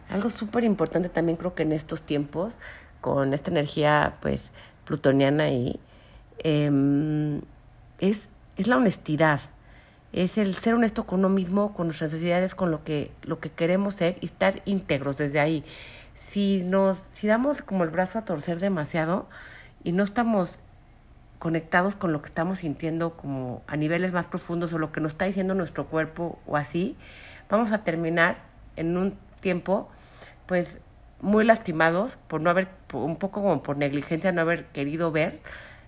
Algo 0.08 0.30
súper 0.30 0.62
importante 0.62 1.08
también 1.08 1.36
creo 1.36 1.56
que 1.56 1.64
en 1.64 1.72
estos 1.72 2.02
tiempos, 2.02 2.56
con 3.00 3.34
esta 3.34 3.50
energía 3.50 4.14
pues 4.22 4.52
plutoniana 4.84 5.44
ahí, 5.44 5.80
eh, 6.44 7.40
es, 7.98 8.28
es 8.56 8.68
la 8.68 8.76
honestidad, 8.76 9.40
es 10.12 10.38
el 10.38 10.54
ser 10.54 10.74
honesto 10.74 11.04
con 11.04 11.18
uno 11.18 11.30
mismo, 11.30 11.74
con 11.74 11.88
nuestras 11.88 12.12
necesidades, 12.12 12.54
con 12.54 12.70
lo 12.70 12.84
que, 12.84 13.10
lo 13.22 13.40
que 13.40 13.50
queremos 13.50 13.94
ser 13.94 14.18
y 14.20 14.26
estar 14.26 14.62
íntegros 14.66 15.16
desde 15.16 15.40
ahí. 15.40 15.64
Si 16.14 16.62
nos, 16.62 17.02
si 17.10 17.26
damos 17.26 17.60
como 17.60 17.82
el 17.82 17.90
brazo 17.90 18.20
a 18.20 18.24
torcer 18.24 18.60
demasiado 18.60 19.26
y 19.82 19.90
no 19.90 20.04
estamos 20.04 20.60
conectados 21.40 21.96
con 21.96 22.12
lo 22.12 22.20
que 22.20 22.26
estamos 22.26 22.58
sintiendo 22.58 23.16
como 23.16 23.62
a 23.66 23.76
niveles 23.76 24.12
más 24.12 24.26
profundos 24.26 24.74
o 24.74 24.78
lo 24.78 24.92
que 24.92 25.00
nos 25.00 25.12
está 25.12 25.24
diciendo 25.24 25.54
nuestro 25.54 25.86
cuerpo 25.86 26.38
o 26.46 26.58
así, 26.58 26.96
vamos 27.48 27.72
a 27.72 27.82
terminar 27.82 28.36
en 28.76 28.96
un 28.98 29.14
tiempo 29.40 29.88
pues 30.44 30.78
muy 31.22 31.44
lastimados 31.44 32.18
por 32.28 32.42
no 32.42 32.50
haber, 32.50 32.68
un 32.92 33.16
poco 33.16 33.40
como 33.40 33.62
por 33.62 33.78
negligencia, 33.78 34.32
no 34.32 34.42
haber 34.42 34.66
querido 34.66 35.12
ver 35.12 35.40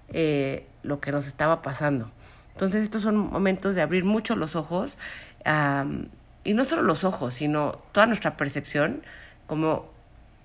eh, 0.08 0.66
lo 0.82 1.00
que 1.00 1.12
nos 1.12 1.26
estaba 1.26 1.60
pasando. 1.60 2.10
Entonces 2.52 2.82
estos 2.82 3.02
son 3.02 3.18
momentos 3.18 3.74
de 3.74 3.82
abrir 3.82 4.04
mucho 4.04 4.36
los 4.36 4.56
ojos 4.56 4.96
um, 5.44 6.06
y 6.44 6.54
no 6.54 6.64
solo 6.64 6.80
los 6.80 7.04
ojos, 7.04 7.34
sino 7.34 7.72
toda 7.92 8.06
nuestra 8.06 8.38
percepción, 8.38 9.02
como 9.46 9.90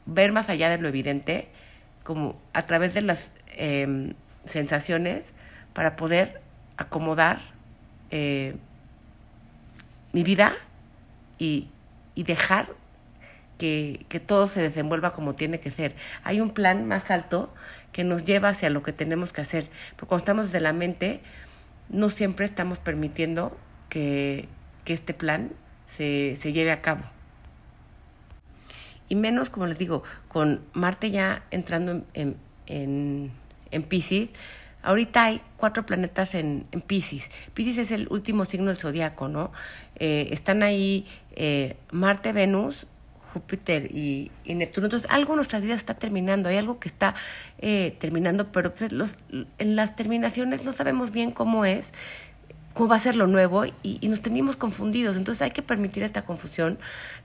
ver 0.06 0.34
más 0.34 0.50
allá 0.50 0.68
de 0.68 0.80
lo 0.80 0.90
evidente, 0.90 1.48
como 2.04 2.36
a 2.52 2.64
través 2.64 2.94
de 2.94 3.04
las... 3.04 3.32
Eh, 3.52 4.14
sensaciones 4.48 5.24
para 5.74 5.96
poder 5.96 6.42
acomodar 6.78 7.40
eh, 8.12 8.56
mi 10.14 10.24
vida 10.24 10.56
y, 11.38 11.68
y 12.16 12.24
dejar 12.24 12.70
que, 13.58 14.06
que, 14.10 14.20
todo 14.20 14.48
se 14.48 14.62
desenvuelva 14.62 15.14
como 15.14 15.34
tiene 15.34 15.60
que 15.60 15.72
ser. 15.72 15.96
Hay 16.24 16.42
un 16.42 16.52
plan 16.52 16.88
más 16.88 17.12
alto 17.12 17.54
que 17.92 18.04
nos 18.04 18.26
lleva 18.26 18.50
hacia 18.50 18.70
lo 18.70 18.84
que 18.84 18.94
tenemos 18.94 19.34
que 19.34 19.42
hacer. 19.42 19.68
Pero 19.96 20.08
cuando 20.08 20.22
estamos 20.22 20.46
desde 20.46 20.60
la 20.60 20.74
mente, 20.74 21.22
no 21.90 22.10
siempre 22.10 22.46
estamos 22.46 22.78
permitiendo 22.78 23.58
que, 23.90 24.48
que 24.86 24.94
este 24.94 25.14
plan 25.14 25.52
se, 25.88 26.36
se 26.36 26.54
lleve 26.54 26.72
a 26.72 26.82
cabo. 26.82 27.02
Y 29.10 29.16
menos, 29.16 29.50
como 29.50 29.68
les 29.68 29.78
digo, 29.78 30.04
con 30.28 30.62
Marte 30.74 31.12
ya 31.12 31.44
entrando 31.50 31.92
en, 31.92 32.06
en, 32.14 32.38
en 32.68 33.32
en 33.72 33.84
Pisces. 33.84 34.32
Ahorita 34.84 35.26
hay 35.26 35.42
cuatro 35.58 35.86
planetas 35.86 36.36
en, 36.36 36.66
en 36.72 36.82
Pisces. 36.82 37.30
Pisces 37.54 37.78
es 37.78 37.92
el 37.92 38.08
último 38.10 38.46
signo 38.46 38.68
del 38.68 38.78
zodiaco, 38.78 39.28
¿no? 39.28 39.52
Eh, 39.96 40.30
están 40.32 40.64
ahí 40.64 41.06
eh, 41.36 41.76
Marte, 41.92 42.32
Venus, 42.32 42.88
Júpiter 43.34 43.92
y, 43.94 44.32
Neptuno. 44.46 44.88
Entonces, 44.88 45.10
algo 45.12 45.34
en 45.34 45.38
nuestra 45.38 45.60
vida 45.60 45.76
está 45.76 45.94
terminando, 45.94 46.50
hay 46.50 46.58
algo 46.58 46.80
que 46.80 46.88
está 46.88 47.16
eh, 47.60 47.96
terminando, 48.00 48.52
pero 48.52 48.74
pues, 48.74 48.92
los, 48.92 49.12
en 49.58 49.76
las 49.76 49.96
terminaciones 49.96 50.64
no 50.64 50.72
sabemos 50.72 51.12
bien 51.12 51.32
cómo 51.32 51.66
es, 51.66 51.94
cómo 52.78 52.90
va 52.90 52.96
a 52.98 53.00
ser 53.00 53.16
lo 53.16 53.26
nuevo 53.26 53.66
y, 53.82 54.08
nos 54.08 54.22
tenemos 54.22 54.56
confundidos. 54.56 55.18
Entonces, 55.18 55.42
hay 55.42 55.50
que 55.50 55.64
permitir 55.64 56.04
esta 56.04 56.24
confusión, 56.26 56.78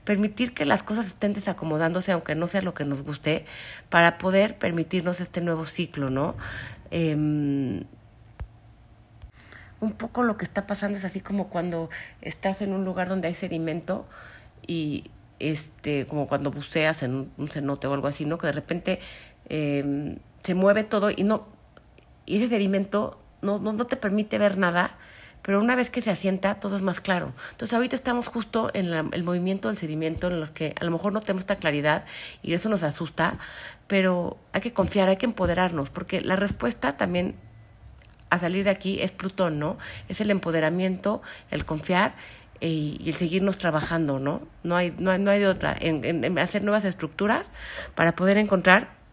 permitir 0.03 0.55
que 0.55 0.65
las 0.65 0.81
cosas 0.81 1.05
estén 1.05 1.33
desacomodándose, 1.33 2.11
aunque 2.11 2.33
no 2.33 2.47
sea 2.47 2.63
lo 2.63 2.73
que 2.73 2.85
nos 2.85 3.03
guste, 3.03 3.45
para 3.89 4.17
poder 4.17 4.57
permitirnos 4.57 5.21
este 5.21 5.41
nuevo 5.41 5.67
ciclo, 5.67 6.09
¿no? 6.09 6.35
Eh, 6.89 7.13
un 7.13 7.85
poco 9.95 10.23
lo 10.23 10.37
que 10.37 10.45
está 10.45 10.65
pasando 10.65 10.97
es 10.97 11.05
así 11.05 11.19
como 11.19 11.49
cuando 11.49 11.91
estás 12.21 12.63
en 12.63 12.73
un 12.73 12.83
lugar 12.83 13.07
donde 13.07 13.27
hay 13.27 13.35
sedimento 13.35 14.07
y 14.65 15.11
este 15.39 16.07
como 16.07 16.27
cuando 16.27 16.49
buceas 16.51 17.03
en 17.03 17.29
un, 17.37 17.47
cenote 17.49 17.85
o 17.85 17.93
algo 17.93 18.07
así, 18.07 18.25
¿no? 18.25 18.39
Que 18.39 18.47
de 18.47 18.53
repente 18.53 18.99
eh, 19.49 20.17
se 20.41 20.55
mueve 20.55 20.83
todo 20.83 21.11
y 21.11 21.23
no 21.23 21.45
y 22.25 22.37
ese 22.37 22.47
sedimento 22.47 23.19
no, 23.41 23.59
no 23.59 23.85
te 23.85 23.97
permite 23.97 24.37
ver 24.37 24.57
nada 24.57 24.97
pero 25.43 25.59
una 25.59 25.75
vez 25.75 25.89
que 25.89 26.01
se 26.01 26.09
asienta 26.09 26.55
todo 26.55 26.75
es 26.75 26.81
más 26.81 26.99
claro. 26.99 27.33
Entonces 27.51 27.73
ahorita 27.75 27.95
estamos 27.95 28.27
justo 28.27 28.71
en 28.73 28.89
la, 28.89 29.05
el 29.11 29.23
movimiento 29.23 29.67
del 29.67 29.77
sedimento 29.77 30.27
en 30.27 30.39
los 30.39 30.49
que 30.49 30.73
a 30.79 30.83
lo 30.83 30.91
mejor 30.91 31.13
no 31.13 31.21
tenemos 31.21 31.41
esta 31.41 31.57
claridad 31.57 32.05
y 32.41 32.53
eso 32.53 32.69
nos 32.69 32.81
asusta, 32.81 33.37
pero 33.87 34.37
hay 34.53 34.61
que 34.61 34.73
confiar, 34.73 35.09
hay 35.09 35.17
que 35.17 35.25
empoderarnos, 35.25 35.89
porque 35.91 36.21
la 36.21 36.35
respuesta 36.35 36.97
también 36.97 37.35
a 38.29 38.39
salir 38.39 38.63
de 38.63 38.71
aquí 38.71 38.99
es 39.01 39.11
Plutón, 39.11 39.59
¿no? 39.59 39.77
Es 40.09 40.19
el 40.19 40.31
empoderamiento, 40.31 41.21
el 41.51 41.65
confiar 41.65 42.15
y, 42.59 42.99
el 43.05 43.13
seguirnos 43.13 43.57
trabajando, 43.57 44.17
¿no? 44.17 44.41
No 44.63 44.75
hay, 44.75 44.95
no 44.97 45.11
hay, 45.11 45.19
no 45.19 45.29
hay 45.29 45.39
de 45.39 45.47
otra, 45.47 45.75
en 45.79 46.39
hacer 46.39 46.63
nuevas 46.63 46.85
estructuras 46.85 47.51
para 47.93 48.15
poder 48.15 48.37
encontrar 48.37 49.03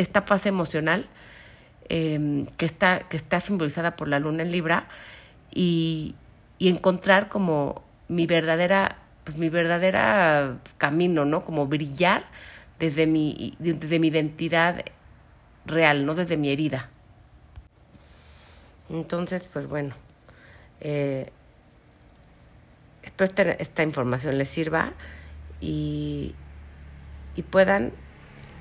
esta 0.00 0.24
paz 0.24 0.46
emocional 0.46 1.06
em, 1.88 2.46
que, 2.56 2.64
está, 2.64 3.00
que 3.00 3.16
está 3.16 3.40
simbolizada 3.40 3.96
por 3.96 4.08
la 4.08 4.18
luna 4.18 4.42
en 4.42 4.50
Libra 4.50 4.88
y, 5.52 6.14
y 6.58 6.68
encontrar 6.68 7.28
como 7.28 7.82
mi 8.08 8.26
verdadera, 8.26 8.98
pues 9.24 9.36
mi 9.36 9.48
verdadera 9.48 10.58
camino, 10.78 11.24
¿no? 11.24 11.44
Como 11.44 11.66
brillar 11.66 12.24
desde 12.78 13.06
mi, 13.06 13.54
desde 13.58 13.98
mi 13.98 14.08
identidad 14.08 14.84
real, 15.66 16.06
no 16.06 16.14
desde 16.14 16.36
mi 16.36 16.50
herida. 16.50 16.88
Entonces, 18.88 19.48
pues 19.52 19.68
bueno, 19.68 19.94
eh, 20.80 21.30
espero 23.02 23.28
esta, 23.30 23.42
esta 23.52 23.82
información 23.82 24.38
les 24.38 24.48
sirva 24.48 24.92
y, 25.60 26.34
y 27.36 27.42
puedan 27.42 27.92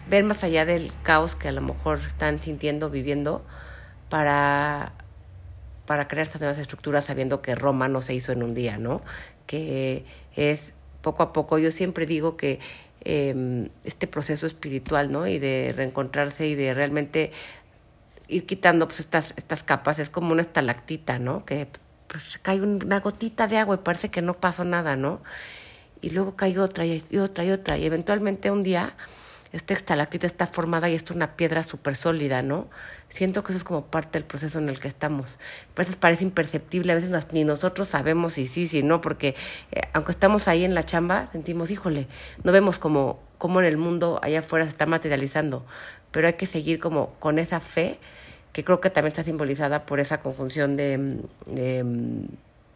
ver 0.09 0.23
más 0.23 0.43
allá 0.43 0.65
del 0.65 0.91
caos 1.03 1.35
que 1.35 1.47
a 1.47 1.51
lo 1.51 1.61
mejor 1.61 1.99
están 1.99 2.41
sintiendo, 2.41 2.89
viviendo, 2.89 3.45
para, 4.09 4.93
para 5.89 6.07
crear 6.07 6.27
estas 6.27 6.39
nuevas 6.39 6.59
estructuras 6.59 7.05
sabiendo 7.05 7.41
que 7.41 7.55
Roma 7.55 7.87
no 7.87 8.03
se 8.03 8.13
hizo 8.13 8.31
en 8.31 8.43
un 8.43 8.53
día, 8.53 8.77
¿no? 8.77 9.01
Que 9.47 10.05
es 10.35 10.73
poco 11.01 11.23
a 11.23 11.33
poco. 11.33 11.57
Yo 11.57 11.71
siempre 11.71 12.05
digo 12.05 12.37
que 12.37 12.59
eh, 13.05 13.67
este 13.83 14.05
proceso 14.05 14.45
espiritual, 14.45 15.11
¿no? 15.11 15.25
Y 15.25 15.39
de 15.39 15.73
reencontrarse 15.75 16.45
y 16.45 16.53
de 16.53 16.75
realmente 16.75 17.31
ir 18.27 18.45
quitando 18.45 18.87
pues, 18.87 18.99
estas, 18.99 19.33
estas 19.35 19.63
capas, 19.63 19.97
es 19.97 20.11
como 20.11 20.31
una 20.31 20.43
estalactita, 20.43 21.17
¿no? 21.17 21.43
Que 21.43 21.67
pues, 22.05 22.37
cae 22.43 22.61
una 22.61 22.99
gotita 22.99 23.47
de 23.47 23.57
agua 23.57 23.73
y 23.73 23.79
parece 23.79 24.09
que 24.09 24.21
no 24.21 24.35
pasó 24.35 24.65
nada, 24.65 24.95
¿no? 24.95 25.21
Y 26.01 26.11
luego 26.11 26.35
cae 26.35 26.59
otra 26.59 26.85
y 26.85 27.01
otra 27.17 27.45
y 27.45 27.49
otra. 27.49 27.79
Y 27.79 27.87
eventualmente 27.87 28.51
un 28.51 28.61
día 28.61 28.93
esta 29.51 29.73
estalactita 29.73 30.27
está 30.27 30.45
formada 30.45 30.89
y 30.89 30.95
es 30.95 31.09
una 31.09 31.35
piedra 31.35 31.63
súper 31.63 31.95
sólida, 31.95 32.43
¿no? 32.43 32.67
Siento 33.09 33.43
que 33.43 33.51
eso 33.51 33.57
es 33.57 33.63
como 33.63 33.85
parte 33.85 34.19
del 34.19 34.25
proceso 34.25 34.59
en 34.59 34.69
el 34.69 34.79
que 34.79 34.87
estamos. 34.87 35.39
A 35.75 35.79
veces 35.79 35.95
parece 35.95 36.23
imperceptible, 36.23 36.91
a 36.91 36.95
veces 36.95 37.11
ni 37.31 37.43
nosotros 37.43 37.87
sabemos 37.87 38.33
si 38.33 38.47
sí, 38.47 38.67
si 38.67 38.83
no, 38.83 39.01
porque 39.01 39.35
eh, 39.71 39.81
aunque 39.93 40.11
estamos 40.11 40.47
ahí 40.47 40.63
en 40.63 40.75
la 40.75 40.85
chamba, 40.85 41.27
sentimos, 41.31 41.71
híjole, 41.71 42.07
no 42.43 42.51
vemos 42.51 42.77
como 42.77 43.19
cómo 43.39 43.59
en 43.59 43.65
el 43.65 43.77
mundo 43.77 44.19
allá 44.21 44.39
afuera 44.39 44.65
se 44.65 44.71
está 44.71 44.85
materializando, 44.85 45.65
pero 46.11 46.27
hay 46.27 46.33
que 46.33 46.45
seguir 46.45 46.79
como 46.79 47.13
con 47.15 47.39
esa 47.39 47.59
fe 47.59 47.97
que 48.53 48.63
creo 48.63 48.81
que 48.81 48.89
también 48.89 49.09
está 49.09 49.23
simbolizada 49.23 49.85
por 49.85 49.99
esa 49.99 50.21
conjunción 50.21 50.75
de, 50.75 51.21
de 51.47 51.83
mm, 51.83 52.25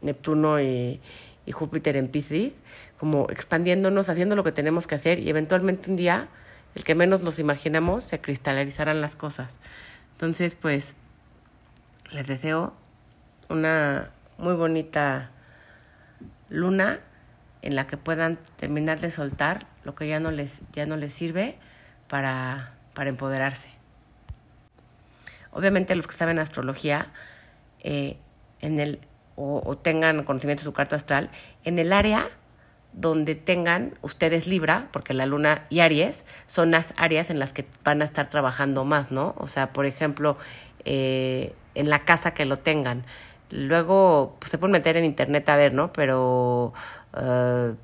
Neptuno 0.02 0.60
y, 0.60 1.00
y 1.46 1.52
Júpiter 1.52 1.98
en 1.98 2.08
Pisces, 2.08 2.54
como 2.98 3.28
expandiéndonos, 3.30 4.10
haciendo 4.10 4.36
lo 4.36 4.44
que 4.44 4.52
tenemos 4.52 4.88
que 4.88 4.96
hacer 4.96 5.20
y 5.20 5.30
eventualmente 5.30 5.92
un 5.92 5.98
día 5.98 6.30
el 6.76 6.84
que 6.84 6.96
menos 6.96 7.22
nos 7.22 7.40
imaginamos, 7.40 8.04
se 8.04 8.20
cristalizarán 8.20 9.02
las 9.02 9.16
cosas. 9.16 9.58
Entonces, 10.14 10.56
pues, 10.56 10.96
les 12.12 12.28
deseo 12.28 12.74
una 13.50 14.10
muy 14.38 14.56
bonita 14.56 15.32
luna 16.50 17.00
en 17.62 17.76
la 17.76 17.88
que 17.88 17.98
puedan 17.98 18.38
terminar 18.58 19.00
de 19.00 19.12
soltar 19.12 19.68
lo 19.84 19.96
que 19.96 20.08
ya 20.08 20.20
no 20.20 20.32
les, 20.32 20.62
ya 20.74 20.86
no 20.86 20.98
les 20.98 21.14
sirve 21.14 21.58
para, 22.08 22.74
para 22.94 23.10
empoderarse. 23.10 23.70
Obviamente 25.52 25.96
los 25.96 26.08
que 26.08 26.16
saben 26.16 26.40
astrología 26.40 27.12
eh, 27.80 28.18
en 28.60 28.80
el, 28.80 29.00
o, 29.36 29.62
o 29.64 29.78
tengan 29.78 30.24
conocimiento 30.24 30.62
de 30.62 30.66
su 30.66 30.74
carta 30.74 30.96
astral, 30.96 31.30
en 31.64 31.80
el 31.80 31.94
área 31.94 32.30
donde 32.94 33.36
tengan 33.36 33.94
ustedes 34.02 34.48
Libra, 34.48 34.88
porque 34.92 35.14
la 35.14 35.26
Luna 35.26 35.66
y 35.70 35.80
Aries 35.80 36.26
son 36.46 36.72
las 36.72 36.94
áreas 36.96 37.30
en 37.30 37.40
las 37.40 37.52
que 37.52 37.66
van 37.84 38.02
a 38.02 38.06
estar 38.06 38.30
trabajando 38.30 38.86
más, 38.86 39.12
¿no? 39.12 39.34
O 39.38 39.48
sea, 39.48 39.74
por 39.74 39.86
ejemplo, 39.86 40.38
eh, 40.86 41.54
en 41.76 41.90
la 41.90 42.00
casa 42.06 42.34
que 42.34 42.46
lo 42.46 42.58
tengan. 42.58 43.04
Luego 43.50 44.36
pues, 44.40 44.52
se 44.52 44.58
pueden 44.58 44.74
meter 44.74 44.98
en 44.98 45.06
internet 45.06 45.48
a 45.50 45.56
ver, 45.56 45.74
¿no? 45.74 45.92
Pero, 45.94 46.74
uh, 47.14 47.76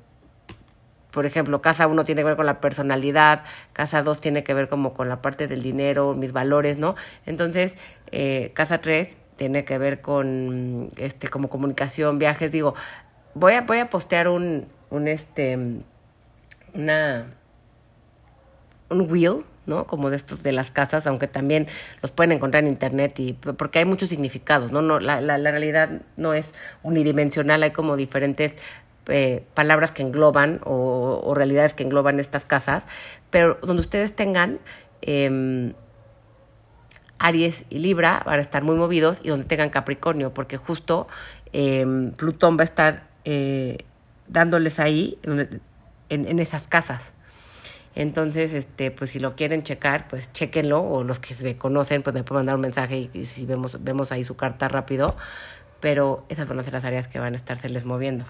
por 1.10 1.26
ejemplo, 1.26 1.60
casa 1.60 1.88
uno 1.88 2.04
tiene 2.04 2.20
que 2.20 2.26
ver 2.26 2.36
con 2.36 2.46
la 2.46 2.60
personalidad, 2.60 3.44
casa 3.72 4.02
dos 4.02 4.20
tiene 4.20 4.44
que 4.44 4.54
ver 4.54 4.68
como 4.68 4.94
con 4.94 5.08
la 5.08 5.22
parte 5.22 5.48
del 5.48 5.62
dinero, 5.62 6.14
mis 6.14 6.32
valores, 6.32 6.78
¿no? 6.78 6.94
Entonces, 7.26 7.76
eh, 8.12 8.52
casa 8.54 8.80
tres 8.80 9.16
tiene 9.36 9.64
que 9.64 9.78
ver 9.78 10.00
con 10.00 10.88
este 10.96 11.28
como 11.28 11.48
comunicación, 11.48 12.18
viajes, 12.18 12.52
digo, 12.52 12.74
voy 13.34 13.54
a 13.54 13.62
voy 13.62 13.78
a 13.78 13.90
postear 13.90 14.28
un 14.28 14.68
un 14.90 15.08
este 15.08 15.58
una 16.74 17.26
un 18.88 19.10
wheel, 19.10 19.44
¿no? 19.66 19.86
Como 19.86 20.10
de 20.10 20.16
estos 20.16 20.42
de 20.42 20.52
las 20.52 20.70
casas, 20.70 21.06
aunque 21.06 21.28
también 21.28 21.66
los 22.02 22.12
pueden 22.12 22.32
encontrar 22.32 22.64
en 22.64 22.68
internet 22.68 23.18
y 23.20 23.34
porque 23.34 23.78
hay 23.78 23.84
muchos 23.84 24.08
significados, 24.08 24.72
¿no? 24.72 24.82
no 24.82 24.98
la, 24.98 25.20
la, 25.20 25.38
realidad 25.38 26.02
no 26.16 26.34
es 26.34 26.52
unidimensional, 26.82 27.62
hay 27.62 27.70
como 27.70 27.96
diferentes 27.96 28.56
eh, 29.06 29.44
palabras 29.54 29.92
que 29.92 30.02
engloban 30.02 30.60
o, 30.64 31.32
realidades 31.36 31.74
que 31.74 31.84
engloban 31.84 32.18
estas 32.18 32.44
casas, 32.44 32.84
pero 33.30 33.58
donde 33.62 33.80
ustedes 33.80 34.14
tengan 34.14 34.58
eh, 35.02 35.72
Aries 37.20 37.64
y 37.70 37.78
Libra 37.78 38.22
van 38.26 38.38
a 38.38 38.42
estar 38.42 38.64
muy 38.64 38.76
movidos 38.76 39.20
y 39.22 39.28
donde 39.28 39.44
tengan 39.46 39.70
Capricornio, 39.70 40.34
porque 40.34 40.56
justo 40.56 41.06
eh, 41.52 41.86
Plutón 42.16 42.56
va 42.56 42.62
a 42.62 42.64
estar 42.64 43.08
eh, 43.24 43.78
dándoles 44.30 44.80
ahí 44.80 45.18
en, 45.22 45.60
en 46.08 46.38
esas 46.38 46.66
casas. 46.68 47.12
Entonces, 47.94 48.52
este, 48.52 48.90
pues 48.90 49.10
si 49.10 49.18
lo 49.18 49.34
quieren 49.34 49.62
checar, 49.62 50.06
pues 50.08 50.32
chequenlo, 50.32 50.80
o 50.82 51.02
los 51.02 51.18
que 51.18 51.34
se 51.34 51.56
conocen, 51.56 52.02
pues 52.02 52.14
me 52.14 52.22
pueden 52.22 52.40
mandar 52.40 52.54
un 52.54 52.60
mensaje 52.60 53.10
y, 53.12 53.24
si 53.24 53.46
vemos, 53.46 53.82
vemos 53.82 54.12
ahí 54.12 54.22
su 54.22 54.36
carta 54.36 54.68
rápido, 54.68 55.16
pero 55.80 56.24
esas 56.28 56.46
van 56.46 56.60
a 56.60 56.62
ser 56.62 56.72
las 56.72 56.84
áreas 56.84 57.08
que 57.08 57.18
van 57.18 57.34
a 57.34 57.36
estarse 57.36 57.68
les 57.68 57.84
moviendo. 57.84 58.24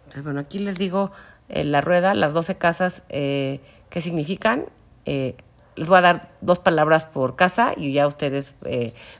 Entonces, 0.00 0.24
bueno, 0.24 0.40
aquí 0.40 0.58
les 0.58 0.76
digo 0.76 1.12
eh, 1.48 1.64
la 1.64 1.80
rueda, 1.80 2.14
las 2.14 2.34
12 2.34 2.56
casas, 2.56 3.02
eh, 3.08 3.60
¿qué 3.88 4.02
significan? 4.02 4.66
Eh, 5.06 5.36
les 5.76 5.88
voy 5.88 5.98
a 5.98 6.02
dar 6.02 6.30
dos 6.42 6.58
palabras 6.58 7.06
por 7.06 7.36
casa 7.36 7.72
y 7.74 7.92
ya 7.92 8.06
ustedes 8.06 8.54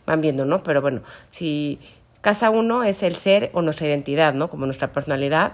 van 0.05 0.21
viendo, 0.21 0.45
¿no? 0.45 0.63
Pero 0.63 0.83
bueno, 0.83 1.01
si 1.31 1.79
Casa 2.21 2.51
1 2.51 2.85
es 2.85 3.03
el 3.03 3.17
ser 3.17 3.51
o 3.55 3.63
nuestra 3.63 3.87
identidad, 3.87 4.35
¿no? 4.35 4.51
Como 4.51 4.67
nuestra 4.67 4.93
personalidad. 4.93 5.53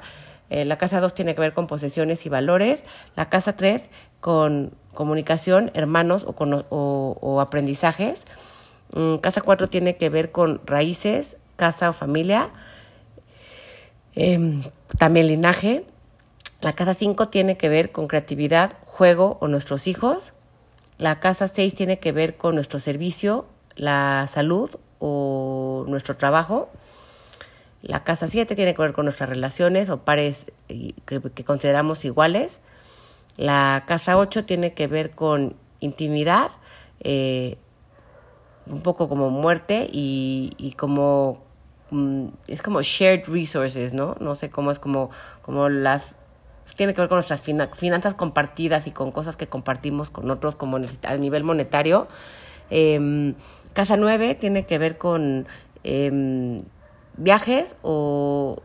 Eh, 0.50 0.64
la 0.64 0.78
casa 0.78 1.00
2 1.00 1.14
tiene 1.14 1.34
que 1.34 1.40
ver 1.40 1.52
con 1.52 1.66
posesiones 1.66 2.26
y 2.26 2.28
valores. 2.28 2.82
La 3.14 3.28
casa 3.28 3.56
3 3.56 3.88
con 4.20 4.72
comunicación, 4.92 5.70
hermanos 5.74 6.24
o, 6.26 6.32
con, 6.32 6.66
o, 6.68 7.40
aprendizajes. 7.40 8.24
Mm, 8.94 9.16
casa 9.16 9.40
4 9.40 9.68
tiene 9.68 9.96
que 9.96 10.08
ver 10.08 10.32
con 10.32 10.60
raíces, 10.66 11.36
casa 11.56 11.90
o 11.90 11.92
familia. 11.92 12.50
Eh, 14.16 14.60
también 14.98 15.28
linaje. 15.28 15.84
La 16.60 16.72
casa 16.72 16.94
5 16.94 17.28
tiene 17.28 17.56
que 17.56 17.68
ver 17.68 17.92
con 17.92 18.08
creatividad, 18.08 18.72
juego 18.86 19.38
o 19.40 19.46
nuestros 19.46 19.86
hijos. 19.86 20.32
La 20.98 21.20
casa 21.20 21.46
6 21.46 21.74
tiene 21.74 21.98
que 21.98 22.10
ver 22.10 22.36
con 22.36 22.54
nuestro 22.54 22.80
servicio, 22.80 23.46
la 23.76 24.26
salud 24.28 24.70
o 24.98 25.84
nuestro 25.88 26.16
trabajo. 26.16 26.70
La 27.82 28.02
casa 28.04 28.26
7 28.26 28.54
tiene 28.56 28.74
que 28.74 28.82
ver 28.82 28.92
con 28.92 29.04
nuestras 29.04 29.28
relaciones 29.28 29.90
o 29.90 29.98
pares 29.98 30.46
que, 30.66 31.44
consideramos 31.44 32.04
iguales. 32.04 32.60
La 33.36 33.84
casa 33.86 34.16
8 34.16 34.44
tiene 34.44 34.72
que 34.72 34.86
ver 34.86 35.12
con 35.12 35.54
intimidad, 35.80 36.50
eh, 37.00 37.58
un 38.66 38.80
poco 38.80 39.08
como 39.08 39.30
muerte 39.30 39.88
y, 39.92 40.74
como 40.76 41.44
mm, 41.90 42.28
es 42.48 42.62
como 42.62 42.82
shared 42.82 43.24
resources, 43.28 43.92
¿no? 43.92 44.16
No 44.18 44.34
sé 44.34 44.50
cómo 44.50 44.70
es 44.70 44.78
como, 44.78 45.10
como 45.42 45.68
las 45.68 46.16
tiene 46.74 46.92
que 46.92 47.00
ver 47.00 47.08
con 47.08 47.16
nuestras 47.16 47.40
finanzas 47.40 48.14
compartidas 48.14 48.88
y 48.88 48.90
con 48.90 49.12
cosas 49.12 49.36
que 49.36 49.46
compartimos 49.46 50.10
con 50.10 50.28
otros 50.30 50.56
como 50.56 50.78
a 50.78 51.16
nivel 51.16 51.44
monetario. 51.44 52.08
Eh, 52.70 53.34
Casa 53.76 53.98
9 53.98 54.36
tiene 54.36 54.64
que 54.64 54.78
ver 54.78 54.96
con 54.96 55.46
eh, 55.84 56.62
viajes 57.18 57.76
o, 57.82 58.62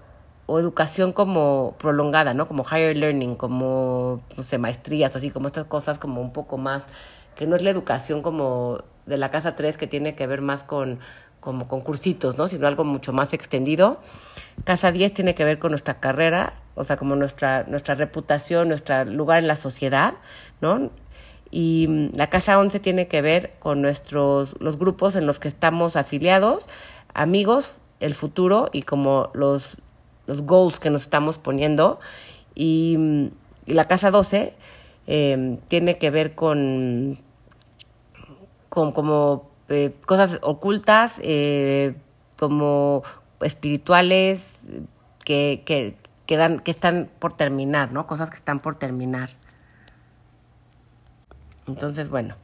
educación 0.47 1.11
como 1.11 1.75
prolongada, 1.79 2.33
¿no? 2.33 2.47
Como 2.47 2.63
higher 2.63 2.95
learning, 2.95 3.35
como, 3.35 4.21
maestrías 4.57 5.13
o 5.13 5.17
así, 5.17 5.29
como 5.29 5.47
estas 5.47 5.65
cosas 5.65 5.99
como 5.99 6.21
un 6.21 6.31
poco 6.31 6.57
más, 6.57 6.83
que 7.35 7.45
no 7.45 7.57
es 7.57 7.61
la 7.61 7.71
educación 7.71 8.21
como 8.21 8.85
de 9.05 9.17
la 9.17 9.31
Casa 9.31 9.53
3 9.53 9.77
que 9.77 9.85
tiene 9.85 10.15
que 10.15 10.27
ver 10.27 10.39
más 10.39 10.63
con 10.63 10.99
como 11.41 11.67
con 11.67 11.81
cursitos, 11.81 12.37
¿no? 12.37 12.47
Sino 12.47 12.65
algo 12.65 12.85
mucho 12.85 13.11
más 13.11 13.33
extendido. 13.33 13.99
Casa 14.63 14.93
10 14.93 15.13
tiene 15.13 15.35
que 15.35 15.43
ver 15.43 15.59
con 15.59 15.71
nuestra 15.71 15.99
carrera, 15.99 16.53
o 16.75 16.85
sea, 16.85 16.95
como 16.95 17.17
nuestra, 17.17 17.65
nuestra 17.67 17.95
reputación, 17.95 18.69
nuestro 18.69 19.03
lugar 19.03 19.39
en 19.39 19.47
la 19.47 19.57
sociedad, 19.57 20.13
¿no? 20.61 20.89
Y 21.51 21.87
mm, 21.87 22.15
la 22.15 22.29
Casa 22.29 22.57
11 22.57 22.79
tiene 22.79 23.07
que 23.07 23.21
ver 23.21 23.53
con 23.59 23.81
nuestros, 23.81 24.55
los 24.59 24.79
grupos 24.79 25.15
en 25.15 25.25
los 25.25 25.39
que 25.39 25.49
estamos 25.49 25.95
afiliados, 25.95 26.67
amigos, 27.13 27.75
el 27.99 28.15
futuro 28.15 28.69
y 28.71 28.81
como 28.81 29.29
los, 29.33 29.77
los 30.25 30.41
goals 30.43 30.79
que 30.79 30.89
nos 30.89 31.03
estamos 31.03 31.37
poniendo. 31.37 31.99
Y, 32.55 32.95
mm, 32.97 33.27
la 33.67 33.85
Casa 33.85 34.11
12 34.11 34.53
eh, 35.07 35.57
tiene 35.67 35.97
que 35.97 36.09
ver 36.09 36.35
con 36.35 37.19
como, 38.69 38.93
como 38.93 39.49
eh, 39.69 39.93
cosas 40.05 40.39
ocultas, 40.41 41.15
eh, 41.21 41.95
como 42.37 43.03
espirituales, 43.41 44.59
que, 45.25 45.63
que, 45.65 45.97
que, 46.25 46.37
dan, 46.37 46.59
que 46.59 46.71
están 46.71 47.09
por 47.19 47.35
terminar, 47.35 47.91
¿no? 47.91 48.07
Cosas 48.07 48.29
que 48.29 48.37
están 48.37 48.61
por 48.61 48.75
terminar. 48.75 49.29
Entonces, 51.67 52.09
bueno, 52.09 52.35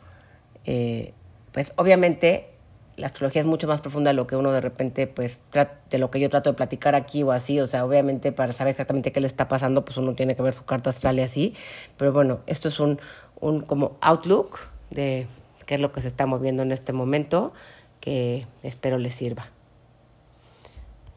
eh, 0.66 1.14
pues 1.52 1.74
obviamente 1.76 2.50
la 2.98 3.06
astrología 3.08 3.42
es 3.42 3.48
mucho 3.48 3.68
más 3.68 3.80
profunda 3.80 4.10
de 4.10 4.16
lo 4.16 4.26
que 4.26 4.36
uno 4.36 4.52
de 4.52 4.60
repente, 4.60 5.06
pues, 5.06 5.38
de 5.90 5.98
lo 6.00 6.10
que 6.10 6.20
yo 6.20 6.30
trato 6.30 6.50
de 6.50 6.56
platicar 6.56 6.96
aquí 6.96 7.22
o 7.24 7.32
así. 7.32 7.60
O 7.60 7.68
sea, 7.68 7.86
obviamente 7.86 8.32
para 8.32 8.54
saber 8.54 8.72
exactamente 8.72 9.12
qué 9.12 9.20
le 9.20 9.28
está 9.28 9.48
pasando, 9.48 9.86
pues 9.86 9.98
uno 9.98 10.16
tiene 10.16 10.36
que 10.36 10.42
ver 10.42 10.56
su 10.56 10.66
carta 10.66 10.90
astral 10.90 11.20
y 11.20 11.22
así. 11.22 11.54
Pero 11.98 12.12
bueno, 12.12 12.40
esto 12.48 12.68
es 12.68 12.80
un, 12.80 13.00
un 13.40 13.62
como 13.62 13.98
outlook 14.02 14.58
de 14.90 15.28
qué 15.68 15.76
es 15.76 15.82
lo 15.82 15.92
que 15.92 16.02
se 16.02 16.08
está 16.08 16.26
moviendo 16.26 16.64
en 16.64 16.72
este 16.72 16.92
momento, 16.92 17.54
que 18.00 18.48
espero 18.64 18.98
les 18.98 19.14
sirva. 19.14 19.52